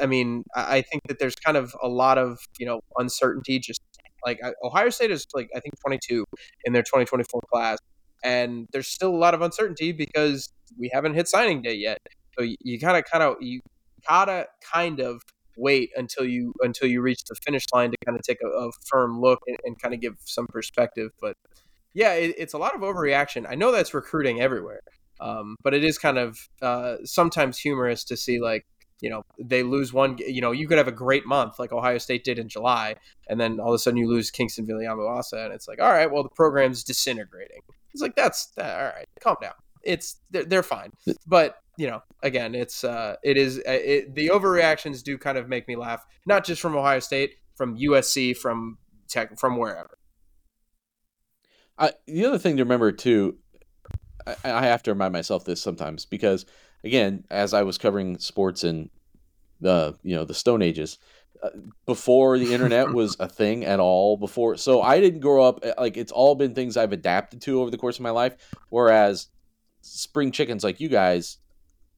[0.00, 3.58] I mean, I think that there's kind of a lot of you know uncertainty.
[3.58, 3.80] Just
[4.24, 6.24] like Ohio State is like I think 22
[6.64, 7.78] in their 2024 class,
[8.24, 11.98] and there's still a lot of uncertainty because we haven't hit signing day yet.
[12.38, 13.60] So you gotta kind of you
[14.06, 15.22] gotta kind of
[15.56, 18.70] wait until you until you reach the finish line to kind of take a, a
[18.86, 21.10] firm look and, and, kind of give some perspective.
[21.20, 21.36] But
[21.94, 23.44] yeah, it, it's a lot of overreaction.
[23.48, 24.80] I know that's recruiting everywhere,
[25.20, 28.64] um, but it is kind of uh, sometimes humorous to see like
[29.00, 31.98] you know they lose one you know you could have a great month like ohio
[31.98, 32.94] state did in july
[33.28, 36.10] and then all of a sudden you lose kingston viliamu-asa and it's like all right
[36.10, 37.60] well the program's disintegrating.
[37.92, 39.54] It's like that's that, all right calm down.
[39.82, 40.90] It's they're, they're fine.
[41.26, 45.48] But you know again it's uh it is uh, it, the overreactions do kind of
[45.48, 49.96] make me laugh not just from ohio state from usc from tech from wherever.
[51.78, 53.38] I, the other thing to remember too
[54.26, 56.44] I, I have to remind myself this sometimes because
[56.84, 58.90] again, as I was covering sports in
[59.60, 60.98] the you know the Stone Ages,
[61.42, 61.50] uh,
[61.86, 64.16] before the internet was a thing at all.
[64.16, 67.60] Before, so I didn't grow up uh, like it's all been things I've adapted to
[67.60, 68.34] over the course of my life.
[68.68, 69.28] Whereas
[69.82, 71.38] spring chickens, like you guys,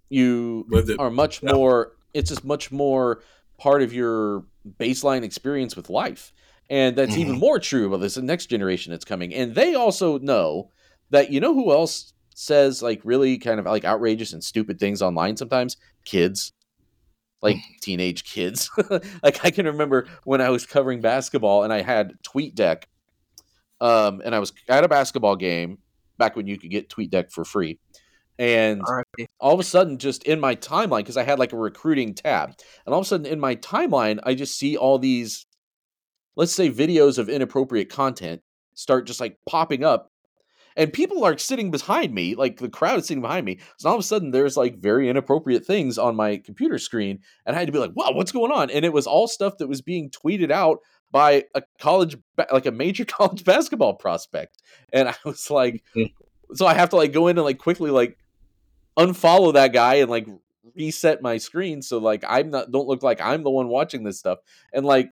[0.08, 0.66] you
[0.98, 1.52] are much yeah.
[1.52, 1.92] more.
[2.12, 3.22] It's just much more
[3.58, 4.44] part of your
[4.78, 6.32] baseline experience with life.
[6.68, 7.20] And that's mm-hmm.
[7.20, 9.34] even more true about this next generation that's coming.
[9.34, 10.70] And they also know
[11.10, 15.02] that you know who else says like really kind of like outrageous and stupid things
[15.02, 15.76] online sometimes
[16.06, 16.52] kids.
[17.42, 17.80] Like mm.
[17.82, 18.70] teenage kids.
[19.22, 22.84] Like i can remember when i was covering basketball and i had tweetdeck
[23.80, 25.78] um and i was at a basketball game
[26.18, 27.78] back when you could get tweetdeck for free.
[28.38, 28.80] And
[29.38, 32.54] all of a sudden just in my timeline because i had like a recruiting tab
[32.86, 35.44] and all of a sudden in my timeline i just see all these
[36.36, 38.40] let's say videos of inappropriate content
[38.74, 40.10] start just like popping up
[40.76, 43.58] and people are sitting behind me, like the crowd is sitting behind me.
[43.78, 47.56] So all of a sudden, there's like very inappropriate things on my computer screen, and
[47.56, 49.68] I had to be like, "Wow, what's going on?" And it was all stuff that
[49.68, 50.78] was being tweeted out
[51.10, 52.16] by a college,
[52.52, 54.58] like a major college basketball prospect,
[54.92, 56.04] and I was like, hmm.
[56.54, 58.18] so I have to like go in and like quickly like
[58.98, 60.26] unfollow that guy and like
[60.76, 64.18] reset my screen so like I'm not don't look like I'm the one watching this
[64.18, 64.38] stuff,
[64.72, 65.10] and like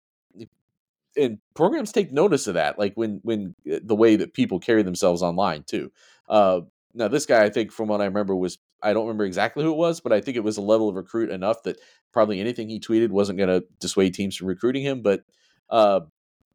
[1.17, 4.83] and programs take notice of that like when when uh, the way that people carry
[4.83, 5.91] themselves online too
[6.29, 6.59] uh
[6.93, 9.71] now this guy i think from what i remember was i don't remember exactly who
[9.71, 11.79] it was but i think it was a level of recruit enough that
[12.11, 15.21] probably anything he tweeted wasn't going to dissuade teams from recruiting him but
[15.69, 16.01] uh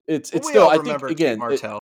[0.06, 1.76] it's it's still i think again Martell.
[1.76, 1.82] It,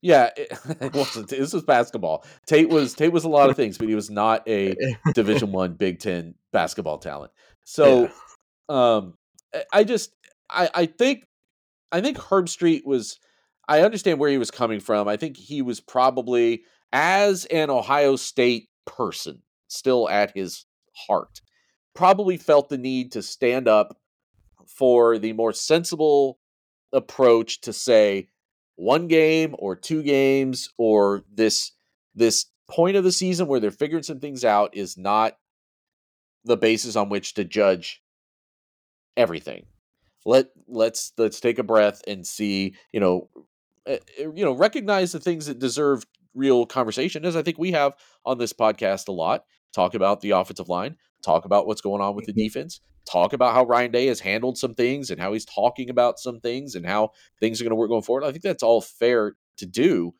[0.00, 1.28] yeah, it, it wasn't.
[1.28, 2.24] This was basketball.
[2.46, 4.76] Tate was Tate was a lot of things, but he was not a
[5.14, 7.32] Division One Big Ten basketball talent.
[7.64, 8.08] So,
[8.70, 8.94] yeah.
[8.96, 9.14] um,
[9.72, 10.14] I just
[10.50, 11.26] I I think
[11.90, 13.18] I think Herbstreit was.
[13.68, 15.08] I understand where he was coming from.
[15.08, 16.62] I think he was probably,
[16.92, 20.64] as an Ohio State person, still at his
[21.06, 21.42] heart,
[21.94, 23.98] probably felt the need to stand up
[24.66, 26.38] for the more sensible
[26.92, 28.28] approach to say
[28.76, 31.72] one game or two games or this
[32.14, 35.36] this point of the season where they're figuring some things out is not
[36.44, 38.02] the basis on which to judge
[39.16, 39.64] everything
[40.28, 43.28] let let's let's take a breath and see you know
[43.86, 47.94] uh, you know recognize the things that deserve real conversation as i think we have
[48.24, 52.14] on this podcast a lot talk about the offensive line talk about what's going on
[52.14, 52.40] with the Mm-hmm.
[52.44, 52.80] defense,
[53.10, 56.40] talk about how Ryan Day has handled some things and how he's talking about some
[56.40, 57.10] things and how
[57.40, 58.24] things are going to work going forward.
[58.24, 60.14] I think that's all fair to do.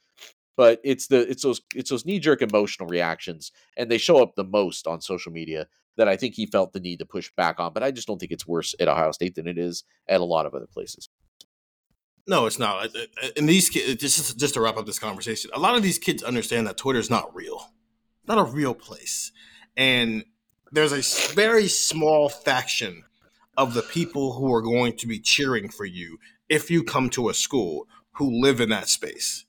[0.58, 4.34] But it's the it's those it's those knee jerk emotional reactions, and they show up
[4.34, 7.60] the most on social media that I think he felt the need to push back
[7.60, 7.72] on.
[7.72, 10.24] But I just don't think it's worse at Ohio State than it is at a
[10.24, 11.08] lot of other places.
[12.26, 12.88] No, it's not.
[13.36, 16.24] And these kids, just just to wrap up this conversation, a lot of these kids
[16.24, 17.70] understand that Twitter is not real,
[18.26, 19.30] not a real place,
[19.76, 20.24] and
[20.72, 23.04] there's a very small faction
[23.56, 26.18] of the people who are going to be cheering for you
[26.48, 29.44] if you come to a school who live in that space,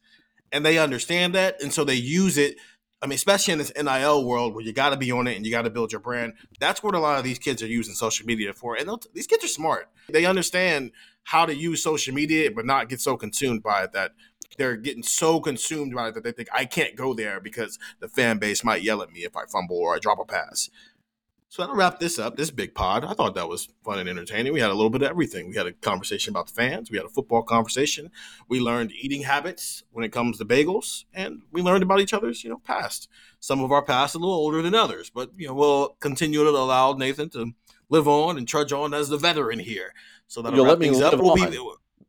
[0.51, 2.57] and they understand that, and so they use it.
[3.01, 5.45] I mean, especially in this NIL world where you got to be on it and
[5.45, 6.33] you got to build your brand.
[6.59, 8.75] That's what a lot of these kids are using social media for.
[8.75, 9.87] And these kids are smart.
[10.09, 10.91] They understand
[11.23, 14.15] how to use social media but not get so consumed by it that
[14.57, 18.09] they're getting so consumed by it that they think I can't go there because the
[18.09, 20.69] fan base might yell at me if I fumble or I drop a pass.
[21.51, 23.03] So that'll wrap this up, this big pod.
[23.03, 24.53] I thought that was fun and entertaining.
[24.53, 25.49] We had a little bit of everything.
[25.49, 26.91] We had a conversation about the fans.
[26.91, 28.11] We had a football conversation.
[28.47, 32.43] We learned eating habits when it comes to bagels, and we learned about each other's,
[32.43, 33.09] you know, past.
[33.39, 36.49] Some of our past a little older than others, but you know, we'll continue to
[36.51, 37.53] allow Nathan to
[37.89, 39.95] live on and trudge on as the veteran here.
[40.27, 41.19] So that'll You'll wrap things up.
[41.19, 41.59] We'll be,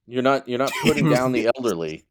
[0.07, 2.05] You're not you're not putting down the elderly.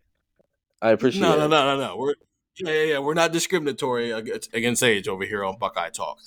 [0.82, 1.50] I appreciate no, no, it.
[1.50, 1.98] no, no, no.
[1.98, 2.16] We're
[2.58, 3.00] yeah, yeah, yeah.
[3.00, 6.18] We're not discriminatory against age over here on Buckeye Talk.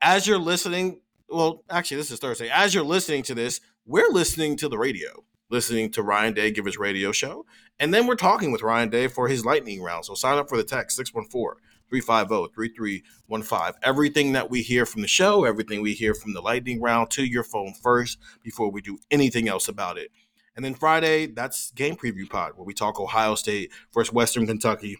[0.00, 2.48] As you're listening, well, actually, this is Thursday.
[2.48, 6.66] As you're listening to this, we're listening to the radio, listening to Ryan Day give
[6.66, 7.46] his radio show,
[7.80, 10.04] and then we're talking with Ryan Day for his lightning round.
[10.04, 11.60] So sign up for the text 614
[11.90, 13.80] 350 3315.
[13.82, 17.24] Everything that we hear from the show, everything we hear from the lightning round to
[17.24, 20.12] your phone first before we do anything else about it.
[20.54, 24.98] And then Friday, that's game preview pod where we talk Ohio State versus Western Kentucky.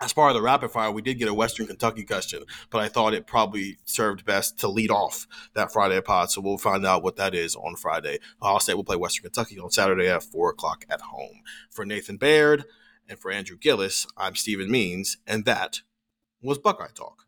[0.00, 2.88] As part of the rapid fire, we did get a Western Kentucky question, but I
[2.88, 6.30] thought it probably served best to lead off that Friday pod.
[6.30, 8.18] So we'll find out what that is on Friday.
[8.40, 11.40] Ohio State will play Western Kentucky on Saturday at four o'clock at home.
[11.68, 12.64] For Nathan Baird
[13.08, 15.80] and for Andrew Gillis, I'm Stephen Means, and that
[16.40, 17.27] was Buckeye Talk.